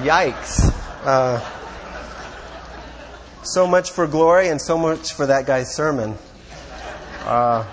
Yikes. 0.00 0.72
Uh, 1.04 1.44
so 3.42 3.66
much 3.66 3.90
for 3.90 4.06
glory 4.06 4.48
and 4.48 4.58
so 4.58 4.78
much 4.78 5.12
for 5.12 5.26
that 5.26 5.44
guy's 5.44 5.74
sermon. 5.74 6.16
Uh, 7.26 7.66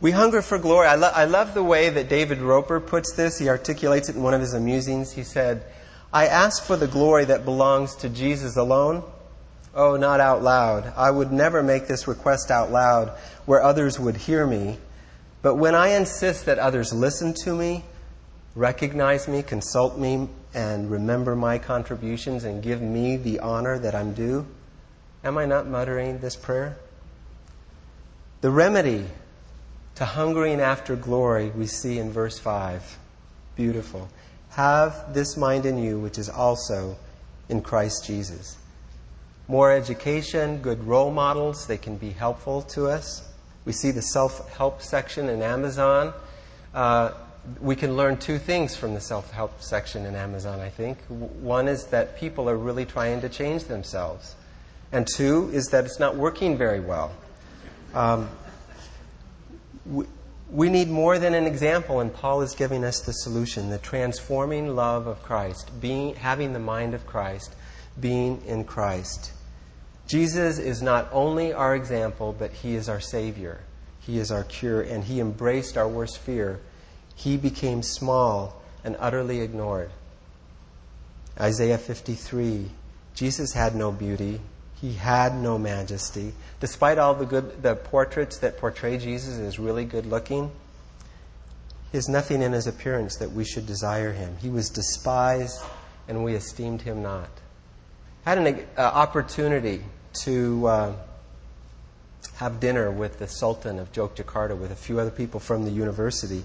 we 0.00 0.12
hunger 0.12 0.40
for 0.40 0.58
glory. 0.58 0.86
I, 0.86 0.94
lo- 0.94 1.10
I 1.12 1.24
love 1.24 1.52
the 1.52 1.64
way 1.64 1.90
that 1.90 2.08
David 2.08 2.38
Roper 2.38 2.78
puts 2.78 3.12
this. 3.16 3.40
He 3.40 3.48
articulates 3.48 4.08
it 4.08 4.14
in 4.14 4.22
one 4.22 4.34
of 4.34 4.40
his 4.40 4.54
amusings. 4.54 5.10
He 5.14 5.24
said, 5.24 5.64
I 6.12 6.28
ask 6.28 6.62
for 6.62 6.76
the 6.76 6.86
glory 6.86 7.24
that 7.24 7.44
belongs 7.44 7.96
to 7.96 8.08
Jesus 8.08 8.56
alone. 8.56 9.02
Oh, 9.76 9.96
not 9.96 10.20
out 10.20 10.42
loud. 10.42 10.90
I 10.96 11.10
would 11.10 11.30
never 11.30 11.62
make 11.62 11.86
this 11.86 12.08
request 12.08 12.50
out 12.50 12.72
loud 12.72 13.10
where 13.44 13.62
others 13.62 14.00
would 14.00 14.16
hear 14.16 14.46
me. 14.46 14.78
But 15.42 15.56
when 15.56 15.74
I 15.74 15.88
insist 15.88 16.46
that 16.46 16.58
others 16.58 16.94
listen 16.94 17.34
to 17.44 17.54
me, 17.54 17.84
recognize 18.54 19.28
me, 19.28 19.42
consult 19.42 19.98
me, 19.98 20.30
and 20.54 20.90
remember 20.90 21.36
my 21.36 21.58
contributions 21.58 22.44
and 22.44 22.62
give 22.62 22.80
me 22.80 23.18
the 23.18 23.40
honor 23.40 23.78
that 23.78 23.94
I'm 23.94 24.14
due, 24.14 24.46
am 25.22 25.36
I 25.36 25.44
not 25.44 25.66
muttering 25.66 26.20
this 26.20 26.36
prayer? 26.36 26.78
The 28.40 28.50
remedy 28.50 29.04
to 29.96 30.06
hungering 30.06 30.58
after 30.58 30.96
glory 30.96 31.50
we 31.50 31.66
see 31.66 31.98
in 31.98 32.12
verse 32.12 32.38
5. 32.38 32.98
Beautiful. 33.56 34.08
Have 34.50 35.12
this 35.12 35.36
mind 35.36 35.66
in 35.66 35.76
you, 35.76 36.00
which 36.00 36.16
is 36.16 36.30
also 36.30 36.96
in 37.50 37.60
Christ 37.60 38.06
Jesus. 38.06 38.56
More 39.48 39.72
education, 39.72 40.58
good 40.58 40.82
role 40.84 41.12
models, 41.12 41.66
they 41.66 41.78
can 41.78 41.96
be 41.96 42.10
helpful 42.10 42.62
to 42.62 42.86
us. 42.88 43.28
We 43.64 43.72
see 43.72 43.90
the 43.90 44.02
self 44.02 44.52
help 44.56 44.82
section 44.82 45.28
in 45.28 45.42
Amazon. 45.42 46.12
Uh, 46.74 47.12
we 47.60 47.76
can 47.76 47.96
learn 47.96 48.16
two 48.16 48.38
things 48.38 48.76
from 48.76 48.94
the 48.94 49.00
self 49.00 49.30
help 49.30 49.62
section 49.62 50.04
in 50.04 50.14
Amazon, 50.14 50.60
I 50.60 50.68
think. 50.68 50.98
One 51.08 51.68
is 51.68 51.86
that 51.86 52.18
people 52.18 52.50
are 52.50 52.56
really 52.56 52.84
trying 52.84 53.20
to 53.20 53.28
change 53.28 53.64
themselves, 53.64 54.34
and 54.92 55.06
two 55.06 55.50
is 55.52 55.68
that 55.68 55.84
it's 55.84 56.00
not 56.00 56.16
working 56.16 56.56
very 56.56 56.80
well. 56.80 57.12
Um, 57.94 58.28
we, 59.84 60.06
we 60.50 60.68
need 60.68 60.88
more 60.88 61.18
than 61.18 61.34
an 61.34 61.46
example, 61.46 62.00
and 62.00 62.12
Paul 62.12 62.42
is 62.42 62.54
giving 62.54 62.84
us 62.84 63.00
the 63.00 63.12
solution 63.12 63.70
the 63.70 63.78
transforming 63.78 64.74
love 64.74 65.06
of 65.06 65.22
Christ, 65.22 65.70
being, 65.80 66.14
having 66.14 66.52
the 66.52 66.58
mind 66.58 66.94
of 66.94 67.06
Christ, 67.06 67.54
being 67.98 68.42
in 68.46 68.64
Christ. 68.64 69.32
Jesus 70.06 70.58
is 70.58 70.82
not 70.82 71.08
only 71.12 71.52
our 71.52 71.74
example, 71.74 72.34
but 72.38 72.52
he 72.52 72.76
is 72.76 72.88
our 72.88 73.00
Savior. 73.00 73.60
He 74.00 74.18
is 74.18 74.30
our 74.30 74.44
cure, 74.44 74.80
and 74.80 75.02
he 75.02 75.20
embraced 75.20 75.76
our 75.76 75.88
worst 75.88 76.18
fear. 76.18 76.60
He 77.16 77.36
became 77.36 77.82
small 77.82 78.62
and 78.84 78.96
utterly 79.00 79.40
ignored. 79.40 79.90
Isaiah 81.38 81.78
53 81.78 82.70
Jesus 83.14 83.54
had 83.54 83.74
no 83.74 83.90
beauty, 83.90 84.40
he 84.80 84.92
had 84.92 85.34
no 85.34 85.58
majesty. 85.58 86.34
Despite 86.60 86.98
all 86.98 87.14
the 87.14 87.24
good 87.24 87.62
the 87.62 87.74
portraits 87.74 88.38
that 88.38 88.58
portray 88.58 88.98
Jesus 88.98 89.38
as 89.38 89.58
really 89.58 89.86
good 89.86 90.04
looking, 90.04 90.50
he 91.90 91.96
has 91.96 92.08
nothing 92.08 92.42
in 92.42 92.52
his 92.52 92.66
appearance 92.66 93.16
that 93.16 93.32
we 93.32 93.44
should 93.44 93.66
desire 93.66 94.12
him. 94.12 94.36
He 94.40 94.50
was 94.50 94.68
despised 94.68 95.62
and 96.08 96.22
we 96.22 96.34
esteemed 96.34 96.82
him 96.82 97.02
not. 97.02 97.30
I 98.26 98.30
had 98.30 98.38
an 98.38 98.66
uh, 98.76 98.82
opportunity 98.82 99.82
to 100.22 100.66
uh, 100.66 100.92
have 102.36 102.60
dinner 102.60 102.90
with 102.90 103.18
the 103.18 103.28
Sultan 103.28 103.78
of 103.78 103.92
Yogyakarta 103.92 104.56
with 104.56 104.70
a 104.70 104.76
few 104.76 105.00
other 105.00 105.10
people 105.10 105.40
from 105.40 105.64
the 105.64 105.70
university. 105.70 106.44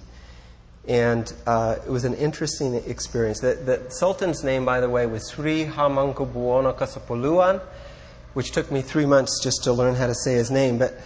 And 0.88 1.32
uh, 1.46 1.76
it 1.86 1.90
was 1.90 2.06
an 2.06 2.16
interesting 2.16 2.76
experience. 2.76 3.40
The, 3.40 3.54
the, 3.56 3.92
Sultan's 3.92 4.44
name, 4.44 4.66
by 4.66 4.80
the 4.80 4.90
way, 4.90 5.06
was 5.06 5.30
Sri 5.30 5.66
Hamengkubuwono 5.66 6.78
Kesepuluhan, 6.78 7.62
which 8.34 8.52
took 8.52 8.72
me 8.72 8.82
three 8.82 9.06
months 9.06 9.44
just 9.44 9.64
to 9.66 9.74
learn 9.74 9.96
how 9.96 10.08
to 10.08 10.16
say 10.16 10.34
his 10.34 10.50
name. 10.50 10.78
But 10.78 11.00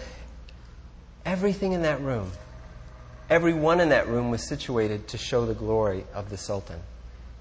everything 1.25 1.73
in 1.73 1.82
that 1.82 1.99
room, 2.01 2.32
everyone 3.30 3.82
in 3.82 3.89
that 3.89 4.08
room 4.08 4.32
was 4.32 4.47
situated 4.47 5.08
to 5.10 5.17
show 5.17 5.45
the 5.45 5.56
glory 5.56 6.06
of 6.13 6.30
the 6.30 6.38
Sultan 6.38 6.80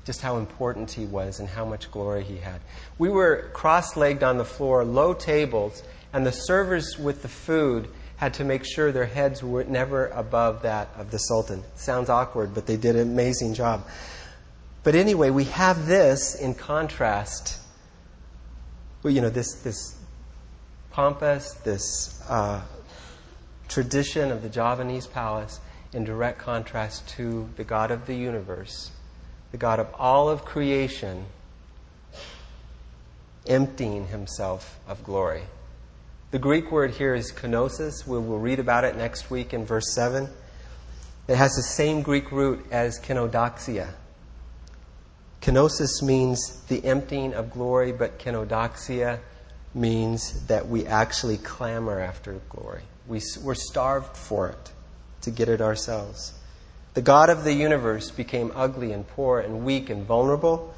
just 0.05 0.21
how 0.21 0.37
important 0.37 0.91
he 0.91 1.07
was 1.07 1.41
and 1.41 1.49
how 1.49 1.65
much 1.65 1.91
glory 1.91 2.23
he 2.23 2.37
had. 2.37 2.61
We 2.99 3.09
were 3.09 3.51
cross 3.53 3.97
legged 3.97 4.23
on 4.23 4.39
the 4.39 4.45
floor, 4.45 4.85
low 4.85 5.15
tables, 5.15 5.83
and 6.13 6.27
the 6.27 6.33
servers 6.33 6.99
with 6.99 7.23
the 7.23 7.29
food 7.29 7.89
had 8.17 8.35
to 8.35 8.45
make 8.45 8.65
sure 8.65 8.93
their 8.93 9.07
heads 9.07 9.43
were 9.43 9.65
never 9.65 10.09
above 10.09 10.63
that 10.63 10.89
of 10.97 11.11
the 11.11 11.19
Sultan. 11.19 11.65
Sounds 11.75 12.09
awkward, 12.09 12.55
but 12.55 12.67
they 12.67 12.77
did 12.77 12.97
an 12.97 13.03
amazing 13.03 13.55
job. 13.55 13.87
But 14.83 14.95
anyway, 14.95 15.31
we 15.31 15.45
have 15.45 15.87
this 15.87 16.35
in 16.35 16.55
contrast. 16.55 17.59
Well, 19.03 19.13
you 19.13 19.21
know, 19.21 19.31
this, 19.31 19.63
this 19.63 19.97
pompous, 20.91 21.55
this 21.65 22.23
uh, 22.29 22.61
tradition 23.69 24.31
of 24.31 24.43
the 24.43 24.49
Javanese 24.49 25.07
palace 25.07 25.61
in 25.93 26.05
direct 26.05 26.39
contrast 26.39 27.09
to 27.09 27.49
the 27.57 27.65
God 27.65 27.91
of 27.91 28.07
the 28.07 28.15
universe 28.15 28.91
the 29.55 29.59
God 29.59 29.79
of 29.79 29.87
all 29.97 30.29
of 30.29 30.45
creation, 30.45 31.27
emptying 33.47 34.09
himself 34.09 34.81
of 34.89 35.05
glory. 35.05 35.43
The 36.33 36.41
Greek 36.41 36.73
word 36.73 36.91
here 36.91 37.15
is 37.15 37.31
kenosis. 37.31 38.05
We 38.05 38.19
will 38.19 38.41
read 38.41 38.59
about 38.59 38.83
it 38.83 38.97
next 38.97 39.31
week 39.31 39.55
in 39.55 39.65
verse 39.65 39.95
7. 39.95 40.29
It 41.29 41.37
has 41.37 41.53
the 41.53 41.63
same 41.63 42.03
Greek 42.03 42.33
root 42.33 42.67
as 42.73 42.99
kenodoxia. 42.99 43.91
Kenosis 45.41 46.03
means 46.03 46.61
the 46.67 46.85
emptying 46.85 47.33
of 47.33 47.53
glory, 47.53 47.93
but 47.93 48.19
kenodoxia 48.19 49.21
means 49.73 50.49
that 50.49 50.67
we 50.67 50.85
actually 50.85 51.37
clamor 51.37 52.01
after 52.01 52.41
glory. 52.49 52.83
We, 53.07 53.21
we're 53.41 53.55
starved 53.55 54.17
for 54.17 54.49
it 54.49 54.73
to 55.21 55.31
get 55.31 55.49
it 55.49 55.61
ourselves. 55.61 56.33
The 56.95 57.03
God 57.03 57.29
of 57.29 57.43
the 57.43 57.53
universe 57.53 58.13
became 58.13 58.53
ugly 58.55 58.93
and 58.93 59.07
poor 59.07 59.41
and 59.41 59.65
weak 59.65 59.91
and 59.91 60.07
vulnerable. 60.07 60.73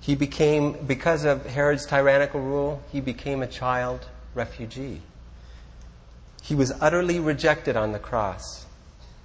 He 0.00 0.14
became, 0.14 0.72
because 0.86 1.24
of 1.24 1.44
Herod's 1.46 1.84
tyrannical 1.84 2.40
rule, 2.40 2.80
he 2.92 3.00
became 3.00 3.42
a 3.42 3.48
child 3.48 4.06
refugee. 4.34 5.02
He 6.42 6.54
was 6.54 6.72
utterly 6.80 7.18
rejected 7.18 7.76
on 7.76 7.90
the 7.90 7.98
cross. 7.98 8.66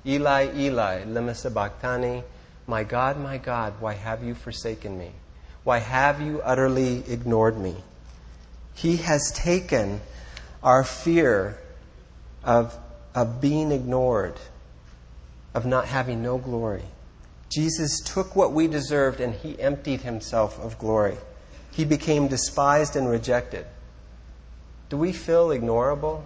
Eli, 0.04 0.50
Eli, 0.56 1.04
lema 1.04 1.36
sabachthani, 1.36 2.24
my 2.66 2.84
God, 2.84 3.20
my 3.20 3.38
God, 3.38 3.74
why 3.80 3.94
have 3.94 4.24
you 4.24 4.34
forsaken 4.34 4.98
me? 4.98 5.12
Why 5.64 5.78
have 5.78 6.20
you 6.20 6.42
utterly 6.42 7.04
ignored 7.08 7.60
me? 7.60 7.76
He 8.74 8.98
has 8.98 9.32
taken 9.32 10.02
our 10.64 10.84
fear 10.84 11.60
of, 12.44 12.76
of 13.14 13.40
being 13.40 13.72
ignored 13.72 14.40
of 15.54 15.66
not 15.66 15.86
having 15.86 16.22
no 16.22 16.38
glory. 16.38 16.84
Jesus 17.50 18.00
took 18.00 18.36
what 18.36 18.54
we 18.54 18.68
deserved 18.68 19.20
and 19.20 19.34
he 19.34 19.60
emptied 19.60 20.02
himself 20.02 20.60
of 20.60 20.80
glory. 20.80 21.18
He 21.72 21.86
became 21.86 22.28
despised 22.28 22.96
and 22.96 23.10
rejected. 23.10 23.66
Do 24.90 24.98
we 24.98 25.12
feel 25.12 25.50
ignorable? 25.50 26.24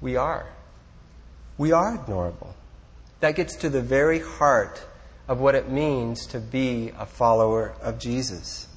We 0.00 0.16
are. 0.16 0.46
We 1.56 1.72
are 1.72 1.96
ignorable. 1.96 2.54
That 3.20 3.34
gets 3.34 3.56
to 3.56 3.68
the 3.68 3.82
very 3.82 4.20
heart 4.20 4.80
of 5.26 5.40
what 5.40 5.54
it 5.54 5.68
means 5.68 6.26
to 6.28 6.38
be 6.38 6.92
a 6.98 7.06
follower 7.06 7.74
of 7.82 7.98
Jesus. 7.98 8.68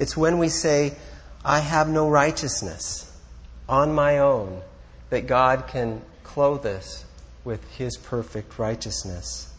It's 0.00 0.16
when 0.16 0.38
we 0.38 0.48
say, 0.48 0.96
I 1.44 1.60
have 1.60 1.88
no 1.88 2.08
righteousness 2.08 3.10
on 3.68 3.94
my 3.94 4.18
own, 4.18 4.62
that 5.10 5.26
God 5.26 5.68
can 5.68 6.02
clothe 6.22 6.66
us 6.66 7.04
with 7.44 7.64
his 7.76 7.96
perfect 7.96 8.58
righteousness. 8.58 9.52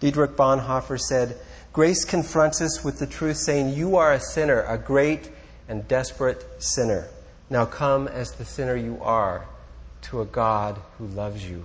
Dietrich 0.00 0.36
Bonhoeffer 0.36 0.98
said, 0.98 1.36
Grace 1.72 2.04
confronts 2.04 2.60
us 2.60 2.82
with 2.84 2.98
the 2.98 3.06
truth, 3.06 3.36
saying, 3.36 3.74
You 3.74 3.96
are 3.96 4.12
a 4.12 4.20
sinner, 4.20 4.62
a 4.62 4.78
great 4.78 5.30
and 5.68 5.86
desperate 5.86 6.44
sinner. 6.62 7.08
Now 7.50 7.64
come 7.64 8.08
as 8.08 8.32
the 8.32 8.44
sinner 8.44 8.76
you 8.76 8.98
are 9.02 9.46
to 10.02 10.20
a 10.20 10.24
God 10.24 10.80
who 10.98 11.06
loves 11.06 11.48
you. 11.48 11.64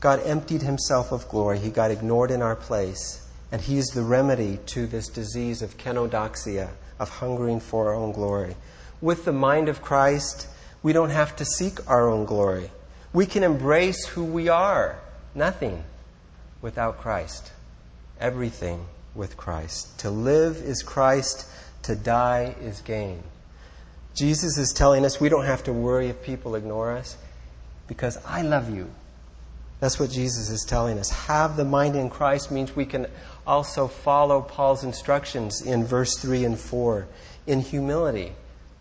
God 0.00 0.20
emptied 0.24 0.62
himself 0.62 1.12
of 1.12 1.28
glory. 1.28 1.58
He 1.58 1.70
got 1.70 1.90
ignored 1.90 2.30
in 2.30 2.42
our 2.42 2.56
place. 2.56 3.26
And 3.50 3.62
he 3.62 3.78
is 3.78 3.86
the 3.86 4.02
remedy 4.02 4.58
to 4.66 4.86
this 4.86 5.08
disease 5.08 5.62
of 5.62 5.78
kenodoxia, 5.78 6.70
of 6.98 7.08
hungering 7.08 7.60
for 7.60 7.88
our 7.88 7.94
own 7.94 8.12
glory. 8.12 8.56
With 9.00 9.24
the 9.24 9.32
mind 9.32 9.68
of 9.68 9.80
Christ, 9.80 10.48
we 10.82 10.92
don't 10.92 11.10
have 11.10 11.36
to 11.36 11.44
seek 11.44 11.88
our 11.88 12.10
own 12.10 12.24
glory. 12.24 12.70
We 13.14 13.26
can 13.26 13.44
embrace 13.44 14.04
who 14.06 14.24
we 14.24 14.48
are. 14.48 14.98
Nothing 15.34 15.84
without 16.60 16.98
Christ. 17.00 17.52
Everything 18.20 18.84
with 19.14 19.36
Christ. 19.36 20.00
To 20.00 20.10
live 20.10 20.56
is 20.56 20.82
Christ, 20.82 21.48
to 21.84 21.94
die 21.94 22.56
is 22.60 22.80
gain. 22.80 23.22
Jesus 24.14 24.58
is 24.58 24.72
telling 24.72 25.04
us 25.04 25.20
we 25.20 25.28
don't 25.28 25.44
have 25.44 25.64
to 25.64 25.72
worry 25.72 26.08
if 26.08 26.22
people 26.22 26.56
ignore 26.56 26.92
us 26.92 27.16
because 27.86 28.18
I 28.26 28.42
love 28.42 28.74
you. 28.74 28.90
That's 29.78 30.00
what 30.00 30.10
Jesus 30.10 30.50
is 30.50 30.64
telling 30.64 30.98
us. 30.98 31.10
Have 31.10 31.56
the 31.56 31.64
mind 31.64 31.94
in 31.94 32.10
Christ 32.10 32.50
means 32.50 32.74
we 32.74 32.86
can 32.86 33.06
also 33.46 33.86
follow 33.86 34.40
Paul's 34.40 34.82
instructions 34.82 35.62
in 35.62 35.84
verse 35.84 36.16
3 36.18 36.44
and 36.44 36.58
4. 36.58 37.06
In 37.46 37.60
humility, 37.60 38.32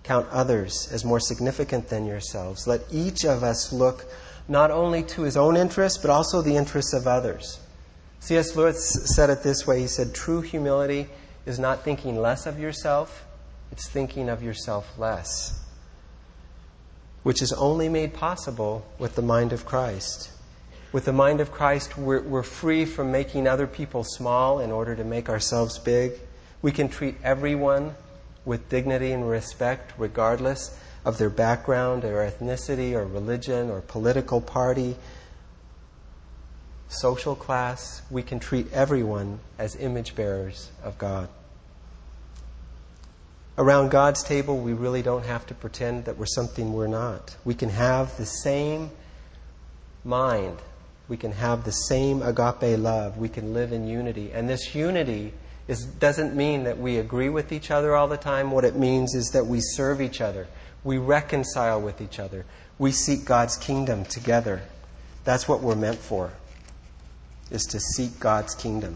count 0.03 0.27
others 0.31 0.89
as 0.91 1.05
more 1.05 1.19
significant 1.19 1.87
than 1.89 2.05
yourselves. 2.05 2.67
Let 2.67 2.81
each 2.91 3.23
of 3.23 3.43
us 3.43 3.71
look 3.71 4.05
not 4.47 4.71
only 4.71 5.03
to 5.03 5.21
his 5.21 5.37
own 5.37 5.55
interests, 5.55 5.97
but 5.97 6.09
also 6.09 6.41
the 6.41 6.55
interests 6.55 6.93
of 6.93 7.07
others. 7.07 7.59
C.S. 8.19 8.55
Lewis 8.55 9.15
said 9.15 9.29
it 9.29 9.43
this 9.43 9.65
way 9.65 9.81
He 9.81 9.87
said, 9.87 10.13
True 10.13 10.41
humility 10.41 11.07
is 11.45 11.59
not 11.59 11.83
thinking 11.83 12.17
less 12.17 12.45
of 12.45 12.59
yourself, 12.59 13.25
it's 13.71 13.89
thinking 13.89 14.29
of 14.29 14.43
yourself 14.43 14.97
less, 14.97 15.61
which 17.23 17.41
is 17.41 17.51
only 17.53 17.89
made 17.89 18.13
possible 18.13 18.85
with 18.99 19.15
the 19.15 19.21
mind 19.21 19.51
of 19.51 19.65
Christ. 19.65 20.31
With 20.91 21.05
the 21.05 21.13
mind 21.13 21.41
of 21.41 21.51
Christ, 21.51 21.97
we're, 21.97 22.21
we're 22.21 22.43
free 22.43 22.85
from 22.85 23.11
making 23.11 23.47
other 23.47 23.65
people 23.65 24.03
small 24.03 24.59
in 24.59 24.71
order 24.71 24.95
to 24.95 25.03
make 25.03 25.27
ourselves 25.27 25.79
big. 25.79 26.13
We 26.61 26.71
can 26.71 26.87
treat 26.87 27.15
everyone 27.23 27.95
with 28.45 28.69
dignity 28.69 29.11
and 29.11 29.27
respect, 29.27 29.93
regardless 29.97 30.77
of 31.05 31.17
their 31.17 31.29
background 31.29 32.03
or 32.03 32.29
ethnicity 32.29 32.93
or 32.93 33.05
religion 33.05 33.69
or 33.69 33.81
political 33.81 34.41
party, 34.41 34.95
social 36.87 37.35
class. 37.35 38.01
We 38.09 38.23
can 38.23 38.39
treat 38.39 38.71
everyone 38.71 39.39
as 39.57 39.75
image 39.75 40.15
bearers 40.15 40.71
of 40.83 40.97
God. 40.97 41.29
Around 43.57 43.91
God's 43.91 44.23
table, 44.23 44.57
we 44.57 44.73
really 44.73 45.01
don't 45.01 45.25
have 45.25 45.45
to 45.47 45.53
pretend 45.53 46.05
that 46.05 46.17
we're 46.17 46.25
something 46.25 46.73
we're 46.73 46.87
not. 46.87 47.35
We 47.45 47.53
can 47.53 47.69
have 47.69 48.17
the 48.17 48.25
same 48.25 48.89
mind 50.03 50.57
we 51.07 51.17
can 51.17 51.33
have 51.33 51.63
the 51.63 51.71
same 51.71 52.21
agape 52.21 52.79
love. 52.79 53.17
We 53.17 53.29
can 53.29 53.53
live 53.53 53.73
in 53.73 53.87
unity. 53.87 54.31
And 54.31 54.49
this 54.49 54.73
unity 54.73 55.33
is, 55.67 55.85
doesn't 55.85 56.35
mean 56.35 56.63
that 56.65 56.77
we 56.77 56.97
agree 56.97 57.29
with 57.29 57.51
each 57.51 57.71
other 57.71 57.95
all 57.95 58.07
the 58.07 58.17
time. 58.17 58.51
What 58.51 58.65
it 58.65 58.75
means 58.75 59.15
is 59.15 59.29
that 59.29 59.45
we 59.45 59.59
serve 59.61 60.01
each 60.01 60.21
other, 60.21 60.47
we 60.83 60.97
reconcile 60.97 61.81
with 61.81 62.01
each 62.01 62.19
other, 62.19 62.45
we 62.77 62.91
seek 62.91 63.25
God's 63.25 63.57
kingdom 63.57 64.05
together. 64.05 64.61
That's 65.23 65.47
what 65.47 65.61
we're 65.61 65.75
meant 65.75 65.99
for, 65.99 66.31
is 67.49 67.63
to 67.65 67.79
seek 67.79 68.19
God's 68.19 68.55
kingdom. 68.55 68.95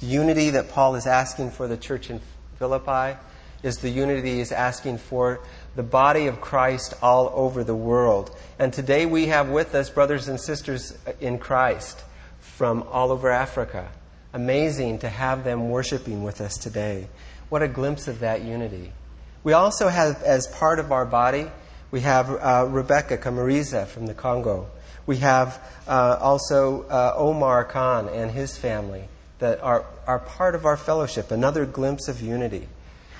Unity 0.00 0.50
that 0.50 0.70
Paul 0.70 0.94
is 0.94 1.06
asking 1.06 1.50
for 1.50 1.66
the 1.66 1.76
church 1.76 2.10
in 2.10 2.20
Philippi 2.58 3.18
is 3.62 3.78
the 3.78 3.88
unity 3.88 4.36
he's 4.36 4.52
asking 4.52 4.98
for 4.98 5.40
the 5.74 5.82
body 5.82 6.26
of 6.26 6.40
Christ 6.40 6.94
all 7.02 7.32
over 7.34 7.64
the 7.64 7.74
world. 7.74 8.36
And 8.58 8.72
today 8.72 9.06
we 9.06 9.26
have 9.26 9.48
with 9.48 9.74
us 9.74 9.90
brothers 9.90 10.28
and 10.28 10.40
sisters 10.40 10.96
in 11.20 11.38
Christ 11.38 12.04
from 12.40 12.84
all 12.84 13.10
over 13.10 13.30
Africa. 13.30 13.88
Amazing 14.32 14.98
to 14.98 15.08
have 15.08 15.44
them 15.44 15.70
worshiping 15.70 16.22
with 16.22 16.40
us 16.40 16.56
today. 16.56 17.08
What 17.48 17.62
a 17.62 17.68
glimpse 17.68 18.08
of 18.08 18.20
that 18.20 18.42
unity. 18.42 18.92
We 19.42 19.54
also 19.54 19.88
have, 19.88 20.22
as 20.22 20.46
part 20.48 20.78
of 20.78 20.92
our 20.92 21.06
body, 21.06 21.46
we 21.90 22.00
have 22.00 22.30
uh, 22.30 22.66
Rebecca 22.68 23.16
Kamariza 23.16 23.86
from 23.86 24.06
the 24.06 24.12
Congo. 24.12 24.68
We 25.06 25.16
have 25.18 25.58
uh, 25.86 26.18
also 26.20 26.82
uh, 26.82 27.14
Omar 27.16 27.64
Khan 27.64 28.08
and 28.08 28.30
his 28.30 28.58
family 28.58 29.08
that 29.38 29.62
are, 29.62 29.86
are 30.06 30.18
part 30.18 30.54
of 30.54 30.66
our 30.66 30.76
fellowship, 30.76 31.30
another 31.30 31.64
glimpse 31.64 32.08
of 32.08 32.20
unity. 32.20 32.68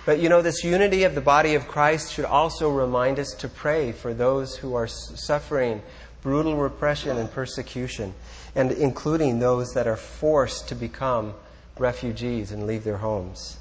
But 0.05 0.21
you 0.21 0.29
know, 0.29 0.43
this 0.43 0.65
unity 0.65 1.05
of 1.05 1.15
the 1.15 1.21
body 1.21 1.55
of 1.55 1.69
Christ 1.69 2.13
should 2.13 2.25
also 2.25 2.71
remind 2.71 3.19
us 3.19 3.33
to 3.39 3.49
pray 3.49 3.93
for 3.93 4.13
those 4.13 4.57
who 4.57 4.75
are 4.75 4.87
suffering 4.87 5.81
brutal 6.23 6.57
repression 6.57 7.17
and 7.17 7.31
persecution, 7.31 8.15
and 8.55 8.73
including 8.73 9.39
those 9.39 9.73
that 9.75 9.87
are 9.87 9.97
forced 9.97 10.69
to 10.69 10.75
become 10.75 11.35
refugees 11.79 12.53
and 12.53 12.67
leave 12.67 12.85
their 12.85 12.99
homes. 12.99 13.59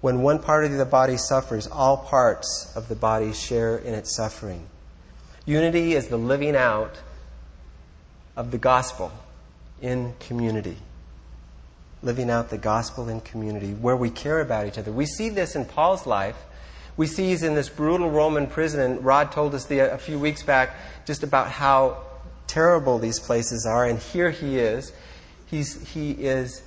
When 0.00 0.22
one 0.22 0.40
part 0.40 0.64
of 0.64 0.72
the 0.72 0.84
body 0.84 1.16
suffers, 1.16 1.66
all 1.66 1.96
parts 1.96 2.72
of 2.74 2.88
the 2.88 2.96
body 2.96 3.32
share 3.32 3.76
in 3.76 3.94
its 3.94 4.16
suffering. 4.16 4.66
Unity 5.46 5.94
is 5.94 6.08
the 6.08 6.16
living 6.16 6.56
out 6.56 6.98
of 8.36 8.50
the 8.50 8.58
gospel 8.58 9.12
in 9.80 10.14
community 10.20 10.76
living 12.02 12.30
out 12.30 12.50
the 12.50 12.58
gospel 12.58 13.08
in 13.08 13.20
community, 13.20 13.72
where 13.74 13.96
we 13.96 14.10
care 14.10 14.40
about 14.40 14.66
each 14.66 14.78
other. 14.78 14.90
We 14.92 15.06
see 15.06 15.28
this 15.28 15.54
in 15.54 15.64
Paul's 15.64 16.06
life. 16.06 16.36
We 17.02 17.08
see 17.08 17.30
he's 17.30 17.42
in 17.42 17.56
this 17.56 17.68
brutal 17.68 18.12
Roman 18.12 18.46
prison, 18.46 18.78
and 18.78 19.04
Rod 19.04 19.32
told 19.32 19.56
us 19.56 19.64
the, 19.64 19.92
a 19.92 19.98
few 19.98 20.20
weeks 20.20 20.44
back 20.44 20.76
just 21.04 21.24
about 21.24 21.48
how 21.48 22.00
terrible 22.46 23.00
these 23.00 23.18
places 23.18 23.66
are, 23.66 23.84
and 23.84 23.98
here 23.98 24.30
he 24.30 24.56
is. 24.56 24.92
He's, 25.46 25.92
he 25.92 26.12
is 26.12 26.62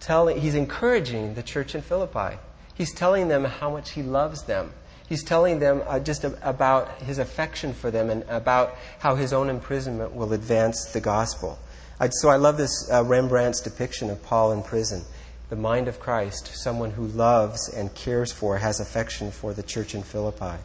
telling, 0.00 0.40
he's 0.40 0.56
encouraging 0.56 1.34
the 1.34 1.44
church 1.44 1.76
in 1.76 1.82
Philippi. 1.82 2.38
He's 2.74 2.92
telling 2.92 3.28
them 3.28 3.44
how 3.44 3.70
much 3.70 3.92
he 3.92 4.02
loves 4.02 4.42
them. 4.42 4.72
He's 5.08 5.22
telling 5.22 5.60
them 5.60 5.84
uh, 5.86 6.00
just 6.00 6.24
about 6.24 7.00
his 7.02 7.20
affection 7.20 7.72
for 7.72 7.92
them 7.92 8.10
and 8.10 8.24
about 8.24 8.74
how 8.98 9.14
his 9.14 9.32
own 9.32 9.48
imprisonment 9.48 10.12
will 10.12 10.32
advance 10.32 10.86
the 10.86 11.00
gospel. 11.00 11.56
I, 12.00 12.08
so 12.08 12.30
I 12.30 12.36
love 12.36 12.56
this 12.56 12.90
uh, 12.90 13.04
Rembrandt's 13.04 13.60
depiction 13.60 14.10
of 14.10 14.20
Paul 14.24 14.50
in 14.50 14.64
prison. 14.64 15.04
The 15.48 15.56
mind 15.56 15.88
of 15.88 15.98
Christ, 15.98 16.50
someone 16.62 16.90
who 16.90 17.06
loves 17.06 17.70
and 17.70 17.94
cares 17.94 18.30
for, 18.30 18.58
has 18.58 18.80
affection 18.80 19.30
for 19.30 19.54
the 19.54 19.62
church 19.62 19.94
in 19.94 20.02
Philippi. 20.02 20.58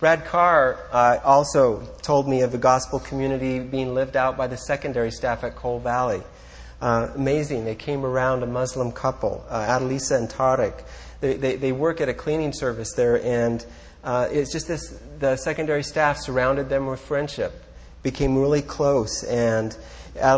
Brad 0.00 0.26
Carr 0.26 0.78
uh, 0.92 1.18
also 1.24 1.80
told 2.02 2.28
me 2.28 2.42
of 2.42 2.52
the 2.52 2.58
gospel 2.58 3.00
community 3.00 3.58
being 3.58 3.94
lived 3.94 4.18
out 4.18 4.36
by 4.36 4.46
the 4.46 4.56
secondary 4.58 5.10
staff 5.10 5.44
at 5.44 5.56
Cole 5.56 5.80
Valley. 5.80 6.22
Uh, 6.82 7.08
amazing. 7.14 7.64
They 7.64 7.74
came 7.74 8.04
around 8.04 8.42
a 8.42 8.46
Muslim 8.46 8.92
couple, 8.92 9.46
uh, 9.48 9.66
Adelisa 9.66 10.18
and 10.18 10.28
Tariq. 10.28 10.84
They, 11.20 11.34
they, 11.34 11.56
they, 11.56 11.72
work 11.72 12.02
at 12.02 12.10
a 12.10 12.14
cleaning 12.14 12.52
service 12.52 12.92
there, 12.92 13.20
and 13.24 13.64
uh, 14.04 14.28
it's 14.30 14.52
just 14.52 14.68
this 14.68 15.00
the 15.18 15.36
secondary 15.36 15.82
staff 15.82 16.18
surrounded 16.18 16.68
them 16.68 16.86
with 16.86 17.00
friendship, 17.00 17.64
became 18.02 18.36
really 18.36 18.62
close, 18.62 19.24
and 19.24 19.76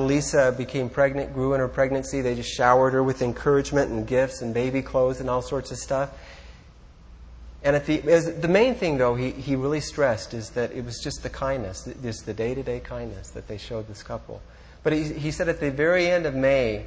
Lisa 0.00 0.54
became 0.56 0.88
pregnant, 0.88 1.32
grew 1.32 1.54
in 1.54 1.60
her 1.60 1.68
pregnancy. 1.68 2.20
They 2.20 2.34
just 2.34 2.50
showered 2.50 2.92
her 2.92 3.02
with 3.02 3.22
encouragement 3.22 3.90
and 3.90 4.06
gifts 4.06 4.42
and 4.42 4.52
baby 4.54 4.82
clothes 4.82 5.20
and 5.20 5.30
all 5.30 5.42
sorts 5.42 5.70
of 5.70 5.78
stuff. 5.78 6.10
And 7.62 7.76
at 7.76 7.86
the, 7.86 7.98
the 7.98 8.48
main 8.48 8.74
thing, 8.74 8.96
though, 8.96 9.14
he, 9.14 9.30
he 9.32 9.54
really 9.54 9.80
stressed 9.80 10.32
is 10.32 10.50
that 10.50 10.72
it 10.72 10.84
was 10.84 11.00
just 11.02 11.22
the 11.22 11.28
kindness, 11.28 11.88
just 12.02 12.24
the 12.24 12.32
day 12.32 12.54
to 12.54 12.62
day 12.62 12.80
kindness 12.80 13.30
that 13.30 13.48
they 13.48 13.58
showed 13.58 13.86
this 13.86 14.02
couple. 14.02 14.40
But 14.82 14.94
he, 14.94 15.04
he 15.04 15.30
said 15.30 15.48
at 15.48 15.60
the 15.60 15.70
very 15.70 16.06
end 16.06 16.24
of 16.24 16.34
May, 16.34 16.86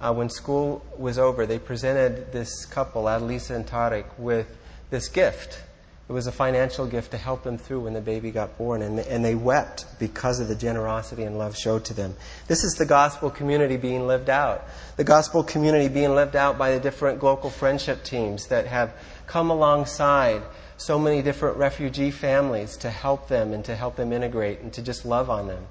uh, 0.00 0.14
when 0.14 0.30
school 0.30 0.84
was 0.98 1.18
over, 1.18 1.46
they 1.46 1.58
presented 1.58 2.32
this 2.32 2.64
couple, 2.64 3.04
Adelisa 3.04 3.54
and 3.54 3.66
Tariq, 3.66 4.06
with 4.18 4.46
this 4.90 5.08
gift 5.08 5.62
it 6.06 6.12
was 6.12 6.26
a 6.26 6.32
financial 6.32 6.86
gift 6.86 7.12
to 7.12 7.16
help 7.16 7.44
them 7.44 7.56
through 7.56 7.80
when 7.80 7.94
the 7.94 8.00
baby 8.00 8.30
got 8.30 8.58
born, 8.58 8.82
and, 8.82 8.98
and 8.98 9.24
they 9.24 9.34
wept 9.34 9.86
because 9.98 10.38
of 10.38 10.48
the 10.48 10.54
generosity 10.54 11.22
and 11.22 11.38
love 11.38 11.56
showed 11.56 11.86
to 11.86 11.94
them. 11.94 12.14
This 12.46 12.62
is 12.62 12.74
the 12.74 12.84
gospel 12.84 13.30
community 13.30 13.78
being 13.78 14.06
lived 14.06 14.28
out. 14.28 14.66
The 14.96 15.04
gospel 15.04 15.42
community 15.42 15.88
being 15.88 16.14
lived 16.14 16.36
out 16.36 16.58
by 16.58 16.72
the 16.72 16.80
different 16.80 17.22
local 17.22 17.48
friendship 17.48 18.04
teams 18.04 18.48
that 18.48 18.66
have 18.66 18.92
come 19.26 19.50
alongside 19.50 20.42
so 20.76 20.98
many 20.98 21.22
different 21.22 21.56
refugee 21.56 22.10
families 22.10 22.76
to 22.78 22.90
help 22.90 23.28
them 23.28 23.54
and 23.54 23.64
to 23.64 23.74
help 23.74 23.96
them 23.96 24.12
integrate 24.12 24.60
and 24.60 24.72
to 24.74 24.82
just 24.82 25.06
love 25.06 25.30
on 25.30 25.46
them. 25.46 25.64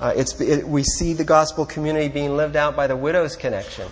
Uh, 0.00 0.12
it, 0.16 0.66
we 0.66 0.82
see 0.82 1.12
the 1.12 1.24
gospel 1.24 1.64
community 1.64 2.08
being 2.08 2.36
lived 2.36 2.56
out 2.56 2.74
by 2.74 2.88
the 2.88 2.96
Widows 2.96 3.36
Connection, 3.36 3.88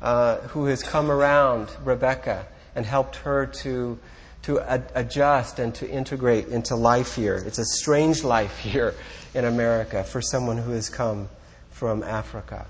uh, 0.00 0.36
who 0.38 0.66
has 0.66 0.82
come 0.82 1.10
around 1.10 1.68
Rebecca 1.84 2.46
and 2.76 2.86
helped 2.86 3.16
her 3.16 3.46
to 3.46 3.98
to 4.42 4.60
ad- 4.60 4.90
adjust 4.94 5.58
and 5.58 5.74
to 5.76 5.88
integrate 5.88 6.48
into 6.48 6.74
life 6.74 7.14
here. 7.14 7.36
It's 7.46 7.58
a 7.58 7.64
strange 7.64 8.24
life 8.24 8.58
here 8.60 8.94
in 9.34 9.44
America 9.44 10.04
for 10.04 10.20
someone 10.20 10.58
who 10.58 10.72
has 10.72 10.88
come 10.88 11.28
from 11.70 12.02
Africa. 12.02 12.66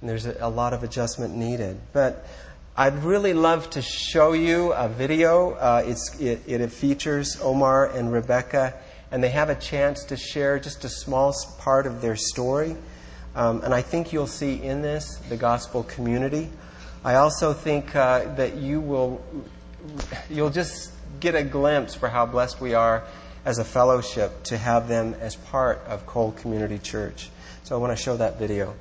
And 0.00 0.10
there's 0.10 0.26
a, 0.26 0.36
a 0.40 0.48
lot 0.48 0.72
of 0.72 0.82
adjustment 0.82 1.34
needed. 1.34 1.78
But 1.92 2.26
I'd 2.76 3.04
really 3.04 3.34
love 3.34 3.68
to 3.70 3.82
show 3.82 4.32
you 4.32 4.72
a 4.72 4.88
video. 4.88 5.52
Uh, 5.52 5.94
it, 6.18 6.40
it 6.48 6.72
features 6.72 7.38
Omar 7.40 7.86
and 7.90 8.10
Rebecca, 8.10 8.74
and 9.10 9.22
they 9.22 9.28
have 9.28 9.50
a 9.50 9.54
chance 9.54 10.04
to 10.04 10.16
share 10.16 10.58
just 10.58 10.84
a 10.84 10.88
small 10.88 11.34
part 11.58 11.86
of 11.86 12.00
their 12.00 12.16
story. 12.16 12.76
Um, 13.34 13.62
and 13.62 13.74
I 13.74 13.82
think 13.82 14.12
you'll 14.12 14.26
see 14.26 14.62
in 14.62 14.82
this 14.82 15.16
the 15.28 15.36
gospel 15.36 15.82
community. 15.82 16.50
I 17.04 17.16
also 17.16 17.52
think 17.52 17.94
uh, 17.94 18.34
that 18.34 18.56
you 18.56 18.80
will, 18.80 19.22
you'll 20.30 20.50
just 20.50 20.91
get 21.22 21.36
a 21.36 21.44
glimpse 21.44 21.94
for 21.94 22.08
how 22.08 22.26
blessed 22.26 22.60
we 22.60 22.74
are 22.74 23.04
as 23.44 23.60
a 23.60 23.64
fellowship 23.64 24.42
to 24.42 24.58
have 24.58 24.88
them 24.88 25.14
as 25.20 25.36
part 25.36 25.78
of 25.86 26.04
Cole 26.04 26.32
Community 26.32 26.78
Church. 26.78 27.30
So 27.62 27.76
I 27.76 27.78
want 27.78 27.96
to 27.96 28.02
show 28.02 28.16
that 28.16 28.40
video. 28.40 28.74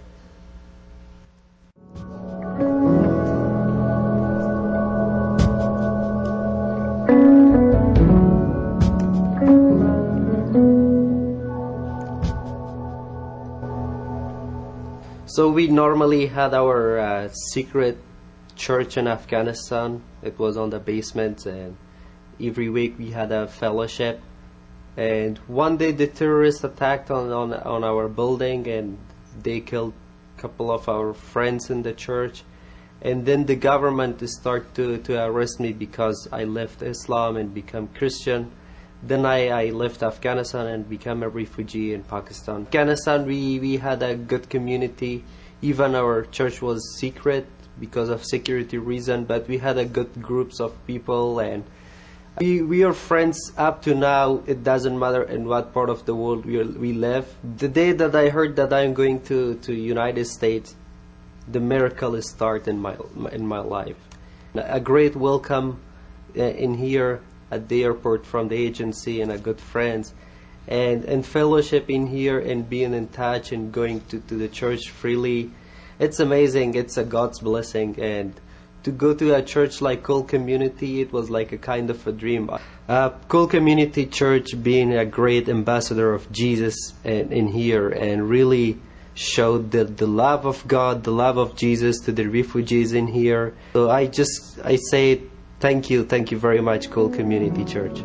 So 15.27 15.49
we 15.49 15.67
normally 15.67 16.25
had 16.25 16.55
our 16.55 16.99
uh, 16.99 17.29
secret 17.29 17.97
church 18.55 18.97
in 18.97 19.07
Afghanistan. 19.07 20.01
It 20.23 20.37
was 20.39 20.57
on 20.57 20.71
the 20.71 20.79
basement, 20.79 21.45
and 21.45 21.77
every 22.41 22.69
week 22.69 22.95
we 22.97 23.11
had 23.11 23.31
a 23.31 23.47
fellowship. 23.47 24.21
And 24.97 25.37
one 25.47 25.77
day 25.77 25.91
the 25.91 26.07
terrorists 26.07 26.63
attacked 26.63 27.11
on, 27.11 27.31
on, 27.31 27.53
on 27.53 27.83
our 27.83 28.07
building, 28.07 28.67
and 28.67 28.97
they 29.41 29.61
killed 29.61 29.93
a 30.37 30.41
couple 30.41 30.71
of 30.71 30.89
our 30.89 31.13
friends 31.13 31.69
in 31.69 31.83
the 31.83 31.93
church. 31.93 32.43
And 33.01 33.25
then 33.25 33.45
the 33.45 33.55
government 33.55 34.27
started 34.29 34.75
to, 34.75 34.97
to 34.99 35.25
arrest 35.25 35.59
me 35.59 35.73
because 35.73 36.27
I 36.31 36.43
left 36.43 36.81
Islam 36.81 37.37
and 37.37 37.53
become 37.53 37.87
Christian. 37.87 38.51
Then 39.01 39.25
I, 39.25 39.47
I 39.47 39.69
left 39.71 40.03
Afghanistan 40.03 40.67
and 40.67 40.87
became 40.87 41.23
a 41.23 41.29
refugee 41.29 41.93
in 41.93 42.03
Pakistan. 42.03 42.61
Afghanistan, 42.63 43.25
we, 43.25 43.59
we 43.59 43.77
had 43.77 44.03
a 44.03 44.15
good 44.15 44.49
community. 44.49 45.23
Even 45.63 45.95
our 45.95 46.25
church 46.25 46.61
was 46.61 46.97
secret 46.99 47.47
because 47.79 48.09
of 48.09 48.23
security 48.23 48.77
reason, 48.77 49.25
but 49.25 49.47
we 49.47 49.57
had 49.57 49.77
a 49.77 49.85
good 49.85 50.21
groups 50.21 50.59
of 50.59 50.71
people 50.85 51.39
and 51.39 51.63
we, 52.39 52.61
we 52.61 52.83
are 52.83 52.93
friends 52.93 53.51
up 53.57 53.81
to 53.83 53.93
now. 53.93 54.41
It 54.45 54.63
doesn't 54.63 54.97
matter 54.97 55.23
in 55.23 55.45
what 55.45 55.73
part 55.73 55.89
of 55.89 56.05
the 56.05 56.15
world 56.15 56.45
we, 56.45 56.59
are, 56.59 56.65
we 56.65 56.93
live. 56.93 57.33
The 57.57 57.67
day 57.67 57.91
that 57.91 58.15
I 58.15 58.29
heard 58.29 58.55
that 58.55 58.71
I'm 58.71 58.93
going 58.93 59.21
to, 59.23 59.55
to 59.55 59.73
United 59.73 60.25
States, 60.25 60.75
the 61.47 61.59
miracle 61.59 62.21
start 62.21 62.67
in 62.67 62.79
my 62.79 62.95
in 63.31 63.45
my 63.45 63.59
life. 63.59 63.97
A 64.55 64.79
great 64.79 65.15
welcome 65.15 65.79
uh, 66.37 66.43
in 66.43 66.75
here 66.75 67.21
at 67.49 67.67
the 67.67 67.83
airport 67.83 68.25
from 68.25 68.47
the 68.47 68.55
agency 68.55 69.21
and 69.21 69.31
a 69.31 69.37
good 69.37 69.59
friends 69.59 70.13
and 70.67 71.03
and 71.05 71.25
fellowship 71.25 71.89
in 71.89 72.07
here 72.07 72.39
and 72.39 72.69
being 72.69 72.93
in 72.93 73.07
touch 73.09 73.51
and 73.51 73.71
going 73.71 73.99
to, 74.07 74.19
to 74.21 74.35
the 74.35 74.47
church 74.47 74.89
freely 74.89 75.51
it's 75.99 76.19
amazing 76.19 76.75
it's 76.75 76.97
a 76.97 77.03
god's 77.03 77.39
blessing 77.39 77.99
and 77.99 78.39
to 78.83 78.91
go 78.91 79.13
to 79.13 79.35
a 79.35 79.41
church 79.41 79.81
like 79.81 80.03
Cole 80.03 80.23
Community, 80.23 81.01
it 81.01 81.11
was 81.13 81.29
like 81.29 81.51
a 81.51 81.57
kind 81.57 81.89
of 81.89 82.05
a 82.07 82.11
dream. 82.11 82.49
Uh, 82.87 83.09
Cole 83.27 83.47
Community 83.47 84.05
Church 84.05 84.49
being 84.61 84.93
a 84.93 85.05
great 85.05 85.47
ambassador 85.47 86.13
of 86.13 86.31
Jesus 86.31 86.93
in, 87.03 87.31
in 87.31 87.47
here 87.47 87.89
and 87.89 88.29
really 88.29 88.79
showed 89.13 89.71
the, 89.71 89.83
the 89.83 90.07
love 90.07 90.45
of 90.45 90.67
God, 90.67 91.03
the 91.03 91.11
love 91.11 91.37
of 91.37 91.55
Jesus 91.55 91.99
to 92.01 92.11
the 92.11 92.25
refugees 92.25 92.93
in 92.93 93.07
here. 93.07 93.53
So 93.73 93.89
I 93.89 94.07
just, 94.07 94.59
I 94.63 94.77
say 94.89 95.21
Thank 95.61 95.91
you, 95.91 96.03
thank 96.03 96.31
you 96.31 96.39
very 96.39 96.59
much, 96.59 96.89
Cole 96.89 97.09
Community 97.09 97.63
Church. 97.63 98.01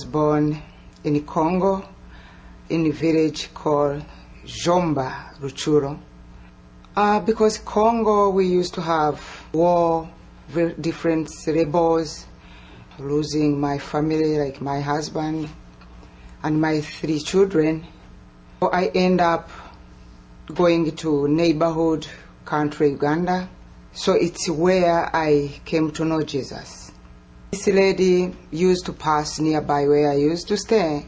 Was 0.00 0.06
born 0.06 0.62
in 1.04 1.26
Congo, 1.26 1.86
in 2.70 2.86
a 2.86 2.90
village 2.90 3.52
called 3.52 4.02
Jomba, 4.46 5.38
Rutshuru. 5.40 5.98
Uh, 6.96 7.20
because 7.20 7.58
Congo, 7.58 8.30
we 8.30 8.46
used 8.46 8.72
to 8.74 8.80
have 8.80 9.20
war, 9.52 10.08
different 10.80 11.28
rebels, 11.46 12.24
losing 12.98 13.60
my 13.60 13.76
family, 13.76 14.38
like 14.38 14.62
my 14.62 14.80
husband 14.80 15.50
and 16.42 16.58
my 16.58 16.80
three 16.80 17.20
children. 17.20 17.86
So 18.60 18.70
I 18.70 18.86
end 18.94 19.20
up 19.20 19.50
going 20.46 20.96
to 20.96 21.28
neighborhood 21.28 22.06
country 22.46 22.92
Uganda. 22.92 23.50
So 23.92 24.14
it's 24.14 24.48
where 24.48 25.14
I 25.14 25.60
came 25.66 25.90
to 25.90 26.06
know 26.06 26.22
Jesus. 26.22 26.89
This 27.50 27.66
lady 27.66 28.32
used 28.52 28.86
to 28.86 28.92
pass 28.92 29.40
nearby 29.40 29.88
where 29.88 30.12
I 30.12 30.14
used 30.14 30.46
to 30.48 30.56
stay. 30.56 31.04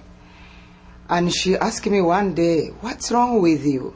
And 1.09 1.33
she 1.33 1.57
asked 1.57 1.87
me 1.87 2.01
one 2.01 2.35
day, 2.35 2.69
What's 2.81 3.13
wrong 3.13 3.41
with 3.41 3.65
you? 3.65 3.95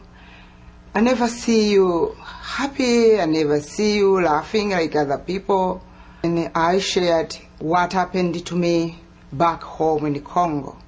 I 0.95 1.01
never 1.01 1.27
see 1.27 1.73
you 1.73 2.17
happy, 2.21 3.19
I 3.21 3.27
never 3.27 3.61
see 3.61 3.97
you 3.97 4.23
laughing 4.23 4.71
like 4.71 4.95
other 4.95 5.19
people. 5.19 5.83
And 6.23 6.53
I 6.55 6.79
shared 6.79 7.37
what 7.59 7.93
happened 7.93 8.47
to 8.47 8.55
me 8.55 9.01
back 9.33 9.63
home 9.63 10.07
in 10.07 10.13
the 10.13 10.21
Congo. 10.21 10.79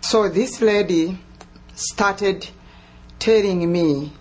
So 0.00 0.28
this 0.28 0.60
lady 0.60 1.16
started 1.76 2.48
telling 3.20 3.70
me 3.70 4.12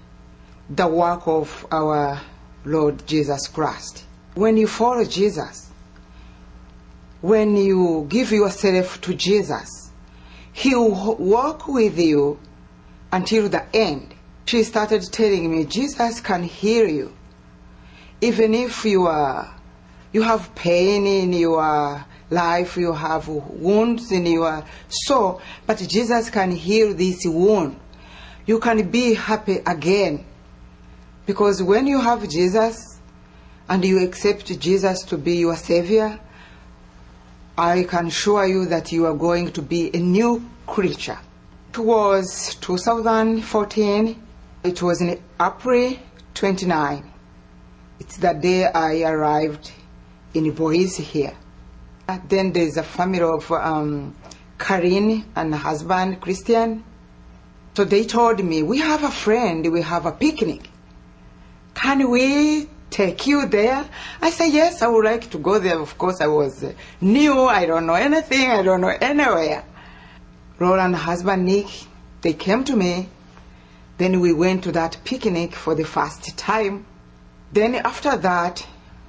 the 0.70 0.88
work 0.88 1.28
of 1.28 1.66
our 1.72 2.22
Lord 2.66 3.08
Jesus 3.08 3.48
Christ. 3.48 4.06
When 4.36 4.58
you 4.58 4.68
follow 4.68 5.06
Jesus, 5.06 5.72
when 7.28 7.58
you 7.58 8.06
give 8.08 8.32
yourself 8.32 9.02
to 9.02 9.14
Jesus, 9.14 9.92
He 10.54 10.74
will 10.74 11.18
walk 11.18 11.68
with 11.68 12.00
you 12.00 12.40
until 13.12 13.50
the 13.50 13.66
end. 13.76 14.16
She 14.46 14.64
started 14.64 15.04
telling 15.12 15.52
me 15.52 15.66
Jesus 15.66 16.22
can 16.22 16.44
heal 16.44 16.88
you. 16.88 17.14
Even 18.22 18.54
if 18.54 18.86
you 18.86 19.08
are 19.08 19.54
you 20.14 20.22
have 20.22 20.56
pain 20.56 21.06
in 21.06 21.34
your 21.34 22.06
life, 22.30 22.78
you 22.78 22.94
have 22.94 23.28
wounds 23.28 24.10
in 24.14 24.26
your 24.26 24.64
soul, 24.88 25.42
but 25.66 25.80
Jesus 25.80 26.30
can 26.30 26.52
heal 26.52 26.94
this 26.94 27.26
wound. 27.26 27.78
You 28.46 28.62
can 28.62 28.90
be 28.90 29.16
happy 29.16 29.58
again. 29.66 30.26
Because 31.26 31.62
when 31.62 31.88
you 31.88 32.00
have 32.00 32.30
Jesus 32.30 33.02
and 33.68 33.84
you 33.84 34.02
accept 34.02 34.46
Jesus 34.62 35.04
to 35.04 35.18
be 35.18 35.36
your 35.36 35.58
Savior, 35.58 36.22
I 37.58 37.84
can 37.84 38.08
assure 38.08 38.46
you 38.46 38.66
that 38.68 38.92
you 38.92 39.08
are 39.08 39.16
going 39.16 39.52
to 39.54 39.64
be 39.64 39.90
a 39.92 39.98
new 39.98 40.48
creature. 40.68 41.18
It 41.70 41.80
was 41.80 42.56
2014, 42.62 44.24
it 44.64 44.82
was 44.84 45.02
in 45.02 45.20
April 45.42 45.98
29. 46.36 47.12
It's 48.00 48.18
the 48.18 48.34
day 48.34 48.66
I 48.66 49.02
arrived 49.02 49.72
in 50.36 50.52
Boise 50.52 51.02
here. 51.02 51.36
Then 52.28 52.54
there's 52.54 52.78
a 52.78 52.84
family 52.84 53.22
of 53.22 53.52
um, 53.52 54.16
Karin 54.60 55.26
and 55.36 55.56
husband 55.56 56.22
Christian. 56.22 56.84
So 57.74 57.84
they 57.86 58.06
told 58.06 58.44
me, 58.44 58.62
we 58.62 58.78
have 58.80 59.04
a 59.04 59.12
friend, 59.12 59.72
we 59.72 59.82
have 59.82 60.06
a 60.06 60.12
picnic. 60.12 60.70
Can 61.74 62.10
we 62.10 62.70
take 62.90 63.28
you 63.28 63.46
there? 63.48 63.86
I 64.22 64.30
said, 64.30 64.48
yes, 64.48 64.82
I 64.82 64.88
would 64.88 65.06
like 65.06 65.30
to 65.32 65.38
go 65.38 65.60
there. 65.60 65.80
Of 65.80 65.98
course, 65.98 66.22
I 66.22 66.28
was 66.28 66.64
uh, 66.64 66.74
new, 67.02 67.44
I 67.44 67.66
don't 67.66 67.86
know 67.86 67.94
anything, 67.94 68.50
I 68.50 68.62
don't 68.62 68.82
know 68.82 68.96
anywhere. 69.02 69.64
Laura 70.60 70.84
and 70.84 70.96
husband 70.96 71.46
Nick, 71.46 71.68
they 72.22 72.34
came 72.34 72.64
to 72.66 72.76
me. 72.76 73.10
Then 73.98 74.20
we 74.20 74.34
went 74.34 74.64
to 74.64 74.72
that 74.74 74.98
picnic 75.04 75.54
for 75.54 75.76
the 75.76 75.84
first 75.84 76.38
time. 76.38 76.86
Then 77.52 77.76
after 77.76 78.16
that, 78.18 78.66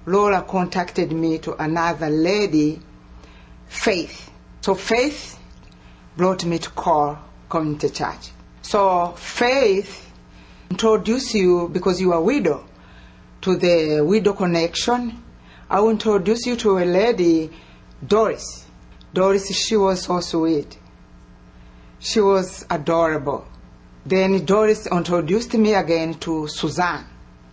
Laura 0.07 0.43
contacted 0.43 1.12
me 1.12 1.38
to 1.38 1.55
another 1.62 2.09
lady, 2.09 2.81
Faith. 3.67 4.31
So 4.62 4.75
Faith 4.75 5.38
brought 6.17 6.45
me 6.45 6.59
to 6.59 6.71
Cole 6.71 7.19
Community 7.49 7.91
Church. 7.91 8.31
So 8.62 9.12
Faith 9.17 10.11
introduce 10.71 11.35
you 11.35 11.69
because 11.73 12.01
you 12.01 12.12
are 12.12 12.21
widow 12.21 12.67
to 13.42 13.57
the 13.57 14.01
widow 14.03 14.33
connection. 14.33 15.22
I 15.70 15.81
will 15.81 15.90
introduce 15.90 16.46
you 16.46 16.57
to 16.57 16.79
a 16.79 16.85
lady, 16.85 17.51
Doris. 18.07 18.66
Doris, 19.12 19.55
she 19.55 19.77
was 19.77 20.03
so 20.03 20.20
sweet. 20.20 20.79
She 21.98 22.20
was 22.20 22.64
adorable. 22.70 23.46
Then 24.07 24.44
Doris 24.44 24.87
introduced 24.87 25.55
me 25.55 25.74
again 25.74 26.14
to 26.20 26.48
Suzanne. 26.48 27.07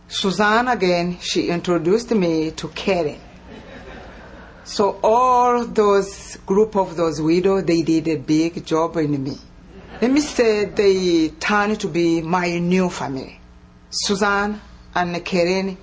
Suzanne 0.08 0.68
again, 0.68 1.18
she 1.20 1.50
introduced 1.50 2.12
me 2.12 2.52
to 2.52 2.68
Karen. 2.70 3.20
So 4.64 5.00
all 5.04 5.66
those 5.66 6.38
group 6.46 6.76
of 6.76 6.96
those 6.96 7.22
widows, 7.22 7.66
they 7.66 7.82
did 7.82 8.08
a 8.08 8.16
big 8.16 8.66
job 8.66 8.98
in 8.98 9.24
me. 9.24 9.38
Let 10.02 10.12
me 10.12 10.22
say 10.22 10.66
they 10.66 11.30
turned 11.40 11.80
to 11.82 11.88
be 11.88 12.22
my 12.22 12.58
new 12.60 12.90
family. 12.90 13.40
Suzanne 13.90 14.60
and 14.96 15.24
Karen, 15.24 15.78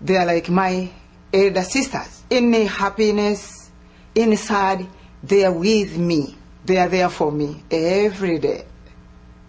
they 0.00 0.16
are 0.16 0.26
like 0.26 0.48
my 0.48 0.90
elder 1.32 1.62
sisters. 1.62 2.24
In 2.28 2.52
happiness, 2.66 3.70
in 4.14 4.36
sad, 4.36 4.86
they 5.22 5.44
are 5.44 5.52
with 5.52 5.96
me. 5.96 6.36
They 6.64 6.78
are 6.78 6.88
there 6.88 7.08
for 7.08 7.30
me 7.30 7.62
every 7.70 8.38
day. 8.38 8.64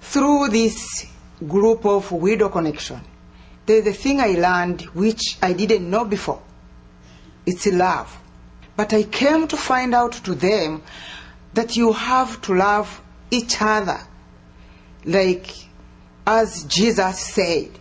Through 0.01 0.49
this 0.49 1.07
group 1.47 1.85
of 1.85 2.11
widow 2.11 2.49
connection, 2.49 3.01
there's 3.65 3.87
a 3.87 3.93
thing 3.93 4.21
I 4.21 4.29
learned 4.29 4.81
which 4.93 5.37
I 5.41 5.53
didn't 5.53 5.89
know 5.89 6.05
before. 6.05 6.41
It's 7.45 7.65
love. 7.67 8.15
But 8.75 8.93
I 8.93 9.03
came 9.03 9.47
to 9.47 9.57
find 9.57 9.95
out 9.95 10.13
to 10.13 10.35
them 10.35 10.83
that 11.53 11.75
you 11.75 11.91
have 11.91 12.39
to 12.43 12.53
love 12.53 13.01
each 13.31 13.57
other 13.59 13.99
like 15.07 15.47
as 16.25 16.65
Jesus 16.65 17.19
said. 17.19 17.71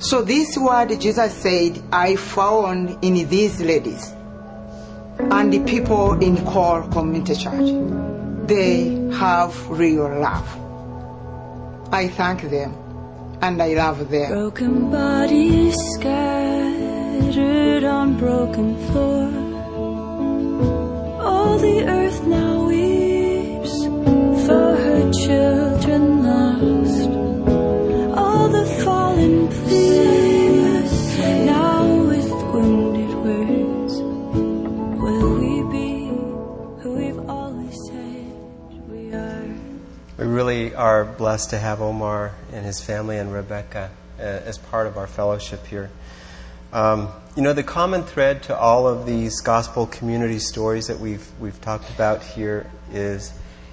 So 0.00 0.22
this 0.22 0.56
word 0.56 0.98
Jesus 0.98 1.34
said, 1.34 1.82
I 1.92 2.16
found 2.16 3.04
in 3.04 3.28
these 3.28 3.60
ladies 3.60 4.14
and 5.18 5.52
the 5.52 5.60
people 5.64 6.14
in 6.14 6.42
Cole 6.46 6.88
Community 6.88 7.34
Church. 7.34 7.70
They 8.48 8.94
have 9.12 9.68
real 9.68 10.08
love. 10.08 10.48
I 11.92 12.08
thank 12.08 12.48
them 12.48 12.74
and 13.42 13.60
I 13.62 13.74
love 13.74 14.08
them. 14.08 14.32
Broken 14.32 14.90
bodies 14.90 15.76
scattered 15.94 17.84
on 17.84 18.16
broken 18.16 18.78
floor. 18.86 19.28
All 21.22 21.58
the 21.58 21.84
earth 21.84 22.26
now 22.26 22.64
weeps 22.66 23.84
for 24.46 24.76
her 24.76 25.12
children 25.12 26.19
are? 39.14 39.48
We 40.16 40.24
really 40.24 40.74
are 40.74 41.04
blessed 41.04 41.50
to 41.50 41.58
have 41.58 41.80
Omar 41.80 42.34
and 42.52 42.64
his 42.64 42.80
family 42.82 43.18
and 43.18 43.32
Rebecca 43.32 43.90
uh, 44.18 44.22
as 44.22 44.58
part 44.58 44.86
of 44.86 44.96
our 44.96 45.06
fellowship 45.06 45.66
here. 45.66 45.90
Um, 46.72 47.08
you 47.36 47.42
know, 47.42 47.52
the 47.52 47.62
common 47.62 48.04
thread 48.04 48.44
to 48.44 48.56
all 48.56 48.86
of 48.86 49.06
these 49.06 49.40
gospel 49.40 49.86
community 49.86 50.38
stories 50.38 50.86
that 50.86 51.00
we've 51.00 51.28
we've 51.40 51.60
talked 51.60 51.90
about 51.90 52.22
here 52.22 52.70
is 52.92 53.32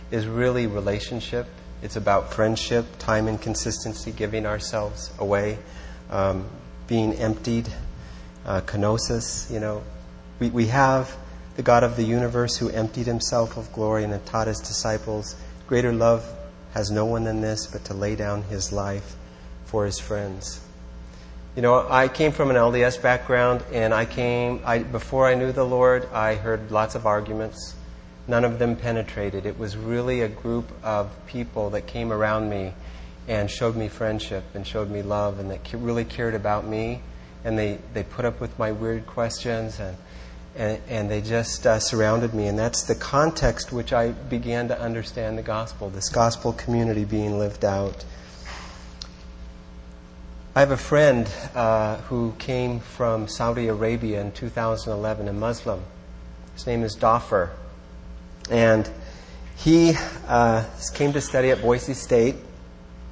is 0.09 0.25
really 0.25 0.67
relationship. 0.67 1.47
It's 1.81 1.95
about 1.95 2.33
friendship, 2.33 2.85
time 2.97 3.27
and 3.27 3.39
consistency, 3.39 4.11
giving 4.11 4.45
ourselves 4.45 5.11
away, 5.19 5.59
um, 6.09 6.47
being 6.87 7.13
emptied, 7.13 7.69
uh, 8.45 8.61
kenosis. 8.61 9.51
You 9.51 9.59
know, 9.59 9.83
we 10.39 10.49
we 10.49 10.67
have 10.67 11.15
the 11.55 11.63
God 11.63 11.83
of 11.83 11.95
the 11.95 12.03
universe 12.03 12.57
who 12.57 12.69
emptied 12.69 13.05
himself 13.05 13.57
of 13.57 13.71
glory 13.73 14.03
and 14.03 14.25
taught 14.25 14.47
his 14.47 14.59
disciples. 14.59 15.35
Greater 15.67 15.93
love 15.93 16.25
has 16.73 16.91
no 16.91 17.05
one 17.05 17.23
than 17.23 17.41
this, 17.41 17.67
but 17.67 17.83
to 17.85 17.93
lay 17.93 18.15
down 18.15 18.43
his 18.43 18.71
life 18.71 19.15
for 19.65 19.85
his 19.85 19.99
friends. 19.99 20.61
You 21.55 21.63
know, 21.63 21.87
I 21.89 22.07
came 22.07 22.31
from 22.31 22.51
an 22.51 22.55
LDS 22.55 23.01
background, 23.01 23.63
and 23.73 23.91
I 23.93 24.05
came, 24.05 24.61
I, 24.63 24.79
before 24.79 25.27
I 25.27 25.33
knew 25.33 25.51
the 25.51 25.65
Lord, 25.65 26.07
I 26.13 26.35
heard 26.35 26.69
lots 26.69 26.93
of 26.93 27.07
arguments. 27.07 27.73
None 28.27 28.43
of 28.43 28.59
them 28.59 28.75
penetrated. 28.75 29.45
It 29.45 29.57
was 29.57 29.77
really 29.77 30.21
a 30.21 30.27
group 30.27 30.69
of 30.83 31.09
people 31.27 31.69
that 31.71 31.87
came 31.87 32.11
around 32.11 32.49
me 32.49 32.73
and 33.27 33.49
showed 33.49 33.75
me 33.75 33.87
friendship 33.87 34.43
and 34.53 34.65
showed 34.65 34.89
me 34.89 35.01
love 35.01 35.39
and 35.39 35.49
that 35.51 35.73
really 35.73 36.05
cared 36.05 36.35
about 36.35 36.65
me. 36.65 37.01
And 37.43 37.57
they, 37.57 37.79
they 37.93 38.03
put 38.03 38.25
up 38.25 38.41
with 38.41 38.57
my 38.59 38.71
weird 38.73 39.05
questions 39.07 39.79
and, 39.79 39.95
and, 40.57 40.81
and 40.89 41.11
they 41.11 41.21
just 41.21 41.65
uh, 41.65 41.79
surrounded 41.79 42.33
me. 42.33 42.47
And 42.47 42.59
that's 42.59 42.83
the 42.83 42.95
context 42.95 43.71
which 43.71 43.93
I 43.93 44.09
began 44.11 44.67
to 44.69 44.79
understand 44.79 45.37
the 45.37 45.43
gospel, 45.43 45.89
this 45.89 46.09
gospel 46.09 46.51
community 46.51 47.05
being 47.05 47.39
lived 47.39 47.63
out. 47.63 48.03
I 50.53 50.61
have 50.61 50.71
a 50.71 50.77
friend 50.77 51.31
uh, 51.53 51.97
who 51.97 52.33
came 52.39 52.79
from 52.79 53.27
Saudi 53.27 53.67
Arabia 53.67 54.19
in 54.19 54.31
2011, 54.31 55.27
a 55.27 55.33
Muslim. 55.33 55.83
His 56.55 56.65
name 56.65 56.83
is 56.83 56.95
Doffer. 56.95 57.51
And 58.49 58.89
he 59.57 59.93
uh, 60.27 60.65
came 60.93 61.13
to 61.13 61.21
study 61.21 61.49
at 61.51 61.61
Boise 61.61 61.93
State, 61.93 62.35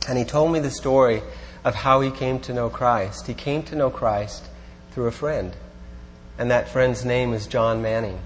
and 0.07 0.17
he 0.17 0.23
told 0.23 0.51
me 0.51 0.59
the 0.59 0.71
story 0.71 1.21
of 1.63 1.73
how 1.73 2.01
he 2.01 2.11
came 2.11 2.39
to 2.41 2.53
know 2.53 2.69
Christ. 2.69 3.27
He 3.27 3.33
came 3.33 3.63
to 3.63 3.75
know 3.75 3.89
Christ 3.89 4.47
through 4.91 5.07
a 5.07 5.11
friend, 5.11 5.55
and 6.37 6.51
that 6.51 6.69
friend's 6.69 7.03
name 7.03 7.33
is 7.33 7.47
John 7.47 7.81
Manning. 7.81 8.19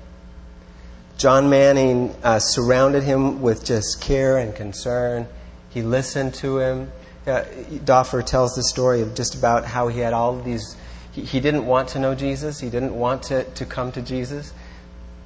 John 1.18 1.50
Manning 1.50 2.16
uh, 2.24 2.40
surrounded 2.40 3.04
him 3.04 3.42
with 3.42 3.66
just 3.66 4.02
care 4.02 4.38
and 4.38 4.56
concern. 4.56 5.28
He 5.70 5.82
listened 5.82 6.34
to 6.36 6.60
him. 6.60 6.92
Uh, 7.28 7.44
Doffer 7.84 8.22
tells 8.22 8.56
the 8.56 8.64
story 8.64 9.02
of 9.02 9.16
just 9.16 9.36
about 9.36 9.66
how 9.66 9.88
he 9.88 10.00
had 10.00 10.14
all 10.14 10.40
these. 10.40 10.78
He, 11.12 11.24
he 11.24 11.40
didn't 11.40 11.66
want 11.66 11.90
to 11.90 12.00
know 12.00 12.16
Jesus. 12.16 12.60
He 12.60 12.70
didn't 12.70 12.96
want 12.96 13.24
to, 13.24 13.44
to 13.44 13.66
come 13.66 13.92
to 13.94 14.02
Jesus. 14.02 14.54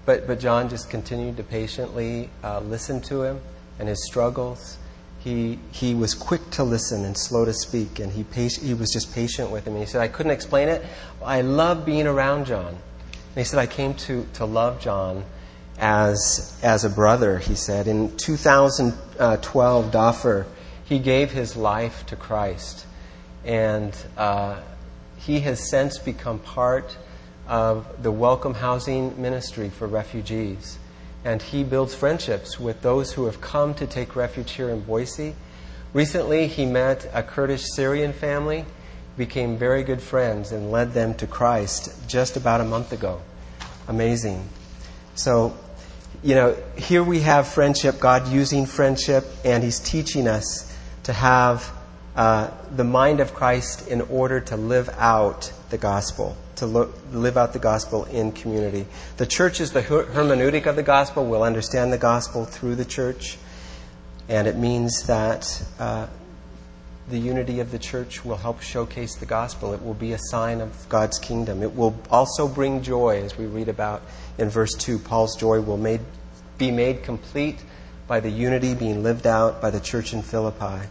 But, 0.05 0.27
but 0.27 0.39
John 0.39 0.69
just 0.69 0.89
continued 0.89 1.37
to 1.37 1.43
patiently 1.43 2.29
uh, 2.43 2.59
listen 2.59 3.01
to 3.03 3.23
him 3.23 3.39
and 3.79 3.87
his 3.87 4.05
struggles. 4.05 4.77
He, 5.19 5.57
he 5.71 5.95
was 5.95 6.13
quick 6.13 6.49
to 6.51 6.63
listen 6.65 7.05
and 7.05 7.17
slow 7.17 7.45
to 7.45 7.53
speak, 7.53 7.99
and 7.99 8.11
he, 8.11 8.25
he 8.47 8.73
was 8.73 8.91
just 8.91 9.13
patient 9.15 9.49
with 9.51 9.65
him. 9.65 9.73
And 9.73 9.83
he 9.83 9.89
said, 9.89 10.01
I 10.01 10.09
couldn't 10.09 10.33
explain 10.33 10.67
it. 10.67 10.85
I 11.23 11.41
love 11.41 11.85
being 11.85 12.07
around 12.07 12.45
John. 12.45 12.67
And 12.67 13.37
he 13.37 13.43
said, 13.45 13.59
I 13.59 13.67
came 13.67 13.93
to, 13.95 14.27
to 14.33 14.45
love 14.45 14.81
John 14.81 15.23
as, 15.79 16.59
as 16.61 16.83
a 16.83 16.89
brother, 16.89 17.39
he 17.39 17.55
said. 17.55 17.87
In 17.87 18.15
2012, 18.17 19.91
Doffer, 19.91 20.45
he 20.83 20.99
gave 20.99 21.31
his 21.31 21.55
life 21.55 22.05
to 22.07 22.17
Christ. 22.17 22.85
And 23.45 23.95
uh, 24.17 24.59
he 25.17 25.39
has 25.41 25.69
since 25.69 25.97
become 25.97 26.39
part 26.39 26.97
of 27.47 28.03
the 28.03 28.12
Welcome 28.12 28.53
Housing 28.53 29.21
Ministry 29.21 29.69
for 29.69 29.88
refugees. 29.88 30.77
And 31.25 31.41
he 31.41 31.63
builds 31.63 31.95
friendships 31.95 32.60
with 32.60 32.82
those 32.82 33.13
who 33.13 33.25
have 33.25 33.41
come 33.41 33.73
to 33.75 33.88
take 33.88 34.15
refuge 34.15 34.51
here 34.51 34.69
in 34.69 34.82
Boise. 34.82 35.36
Recently, 35.93 36.47
he 36.47 36.65
met 36.65 37.10
a 37.13 37.23
Kurdish 37.23 37.63
Syrian 37.75 38.13
family, 38.13 38.65
became 39.17 39.58
very 39.58 39.84
good 39.84 40.01
friends, 40.01 40.51
and 40.51 40.71
led 40.71 40.93
them 40.93 41.13
to 41.15 41.27
Christ 41.27 42.10
just 42.10 42.36
about 42.36 42.62
a 42.62 42.65
month 42.65 42.91
ago. 42.91 43.21
Amazing. 43.88 44.47
So, 45.15 45.56
you 46.23 46.36
know, 46.36 46.58
here 46.77 47.03
we 47.03 47.19
have 47.21 47.47
friendship, 47.47 47.99
God 47.99 48.27
using 48.27 48.65
friendship, 48.65 49.25
and 49.43 49.63
He's 49.63 49.79
teaching 49.79 50.27
us 50.27 50.75
to 51.03 51.13
have 51.13 51.69
uh, 52.15 52.49
the 52.75 52.84
mind 52.84 53.19
of 53.19 53.34
Christ 53.34 53.88
in 53.88 54.01
order 54.01 54.39
to 54.39 54.56
live 54.56 54.89
out 54.97 55.51
the 55.69 55.77
gospel, 55.77 56.38
to 56.63 56.67
lo- 56.67 56.93
live 57.12 57.38
out 57.38 57.52
the 57.52 57.60
gospel 57.60 58.06
in 58.06 58.32
community. 58.32 58.86
The 59.17 59.26
church 59.26 59.60
is 59.60 59.71
the 59.73 59.82
her- 59.82 60.06
hermeneutic 60.06 60.65
of 60.65 60.76
the 60.76 60.84
gospel. 60.84 61.26
We'll 61.26 61.43
understand 61.43 61.91
the 61.91 61.97
gospel 61.97 62.45
through 62.45 62.76
the 62.76 62.86
church, 62.86 63.38
and 64.30 64.47
it 64.47 64.56
means 64.56 65.04
that 65.08 65.62
uh, 65.78 66.08
the 67.10 67.19
unity 67.19 67.60
of 67.60 67.71
the 67.71 67.80
church 67.80 68.23
will 68.23 68.38
help 68.38 68.62
showcase 68.62 69.15
the 69.15 69.26
gospel. 69.26 69.73
It 69.73 69.84
will 69.84 69.93
be 69.93 70.13
a 70.13 70.17
sign 70.17 70.62
of 70.62 70.88
God's 70.88 71.19
kingdom. 71.19 71.62
It 71.62 71.76
will 71.76 71.95
also 72.10 72.47
bring 72.47 72.82
joy, 72.82 73.21
as 73.23 73.38
we 73.38 73.45
read 73.45 73.67
about 73.67 74.02
in 74.38 74.49
verse 74.49 74.73
2. 74.76 74.99
Paul's 74.99 75.36
joy 75.36 75.60
will 75.60 75.78
made, 75.78 76.02
be 76.58 76.71
made 76.71 77.04
complete 77.04 77.62
by 78.08 78.21
the 78.21 78.30
unity 78.30 78.73
being 78.73 79.04
lived 79.04 79.28
out 79.28 79.62
by 79.62 79.69
the 79.69 79.82
church 79.82 80.13
in 80.13 80.21
Philippi. 80.21 80.88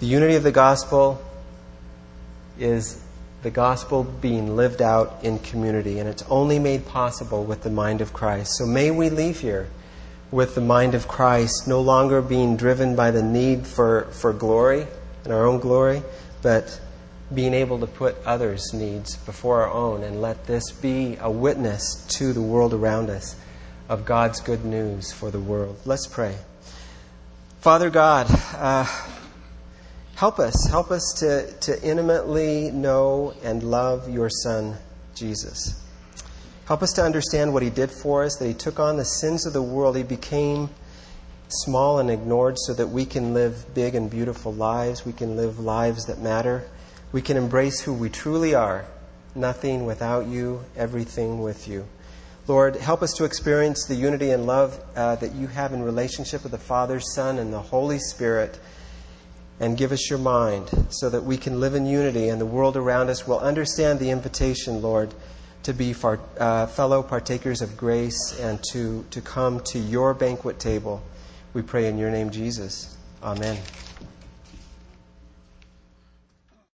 The 0.00 0.06
unity 0.06 0.34
of 0.34 0.42
the 0.42 0.52
gospel 0.52 1.22
is 2.58 3.03
the 3.44 3.50
gospel 3.50 4.04
being 4.04 4.56
lived 4.56 4.80
out 4.80 5.18
in 5.22 5.38
community, 5.38 5.98
and 5.98 6.08
it's 6.08 6.24
only 6.30 6.58
made 6.58 6.86
possible 6.86 7.44
with 7.44 7.62
the 7.62 7.68
mind 7.68 8.00
of 8.00 8.10
Christ. 8.14 8.52
So 8.56 8.64
may 8.64 8.90
we 8.90 9.10
leave 9.10 9.38
here 9.38 9.68
with 10.30 10.54
the 10.54 10.62
mind 10.62 10.94
of 10.94 11.06
Christ, 11.06 11.68
no 11.68 11.82
longer 11.82 12.22
being 12.22 12.56
driven 12.56 12.96
by 12.96 13.10
the 13.10 13.22
need 13.22 13.66
for, 13.66 14.06
for 14.12 14.32
glory 14.32 14.86
and 15.24 15.32
our 15.32 15.44
own 15.44 15.60
glory, 15.60 16.02
but 16.40 16.80
being 17.34 17.52
able 17.52 17.80
to 17.80 17.86
put 17.86 18.16
others' 18.24 18.72
needs 18.72 19.16
before 19.18 19.60
our 19.62 19.70
own 19.70 20.02
and 20.02 20.22
let 20.22 20.46
this 20.46 20.72
be 20.72 21.18
a 21.20 21.30
witness 21.30 22.06
to 22.16 22.32
the 22.32 22.40
world 22.40 22.72
around 22.72 23.10
us 23.10 23.36
of 23.90 24.06
God's 24.06 24.40
good 24.40 24.64
news 24.64 25.12
for 25.12 25.30
the 25.30 25.38
world. 25.38 25.76
Let's 25.84 26.06
pray. 26.06 26.38
Father 27.60 27.90
God, 27.90 28.26
uh, 28.54 28.86
help 30.16 30.38
us. 30.38 30.54
Help 30.70 30.90
us 30.90 31.14
to, 31.18 31.50
to 31.60 31.82
intimately 31.82 32.70
know 32.70 33.34
and 33.42 33.62
love 33.62 34.08
your 34.08 34.30
Son, 34.30 34.76
Jesus. 35.14 35.80
Help 36.66 36.82
us 36.82 36.92
to 36.92 37.02
understand 37.02 37.52
what 37.52 37.62
he 37.62 37.70
did 37.70 37.90
for 37.90 38.24
us, 38.24 38.36
that 38.36 38.46
he 38.46 38.54
took 38.54 38.78
on 38.78 38.96
the 38.96 39.04
sins 39.04 39.46
of 39.46 39.52
the 39.52 39.62
world. 39.62 39.96
He 39.96 40.02
became 40.02 40.70
small 41.48 41.98
and 41.98 42.10
ignored 42.10 42.56
so 42.58 42.72
that 42.74 42.88
we 42.88 43.04
can 43.04 43.34
live 43.34 43.74
big 43.74 43.94
and 43.94 44.10
beautiful 44.10 44.52
lives. 44.52 45.04
We 45.04 45.12
can 45.12 45.36
live 45.36 45.58
lives 45.58 46.06
that 46.06 46.18
matter. 46.18 46.68
We 47.12 47.22
can 47.22 47.36
embrace 47.36 47.80
who 47.80 47.92
we 47.92 48.08
truly 48.08 48.54
are 48.54 48.86
nothing 49.34 49.84
without 49.84 50.26
you, 50.26 50.64
everything 50.76 51.42
with 51.42 51.66
you. 51.68 51.86
Lord, 52.46 52.76
help 52.76 53.02
us 53.02 53.12
to 53.14 53.24
experience 53.24 53.86
the 53.86 53.94
unity 53.94 54.30
and 54.30 54.46
love 54.46 54.78
uh, 54.94 55.16
that 55.16 55.34
you 55.34 55.46
have 55.48 55.72
in 55.72 55.82
relationship 55.82 56.42
with 56.42 56.52
the 56.52 56.58
Father, 56.58 57.00
Son, 57.00 57.38
and 57.38 57.52
the 57.52 57.60
Holy 57.60 57.98
Spirit. 57.98 58.58
And 59.60 59.76
give 59.76 59.92
us 59.92 60.10
your 60.10 60.18
mind 60.18 60.68
so 60.90 61.08
that 61.10 61.22
we 61.22 61.36
can 61.36 61.60
live 61.60 61.74
in 61.74 61.86
unity 61.86 62.28
and 62.28 62.40
the 62.40 62.46
world 62.46 62.76
around 62.76 63.08
us 63.08 63.26
will 63.26 63.38
understand 63.38 64.00
the 64.00 64.10
invitation, 64.10 64.82
Lord, 64.82 65.14
to 65.62 65.72
be 65.72 65.92
far, 65.92 66.20
uh, 66.38 66.66
fellow 66.66 67.02
partakers 67.02 67.62
of 67.62 67.76
grace 67.76 68.38
and 68.40 68.62
to, 68.72 69.04
to 69.10 69.20
come 69.20 69.60
to 69.60 69.78
your 69.78 70.12
banquet 70.12 70.58
table. 70.58 71.02
We 71.52 71.62
pray 71.62 71.86
in 71.86 71.98
your 71.98 72.10
name, 72.10 72.30
Jesus. 72.30 72.96
Amen. 73.22 73.56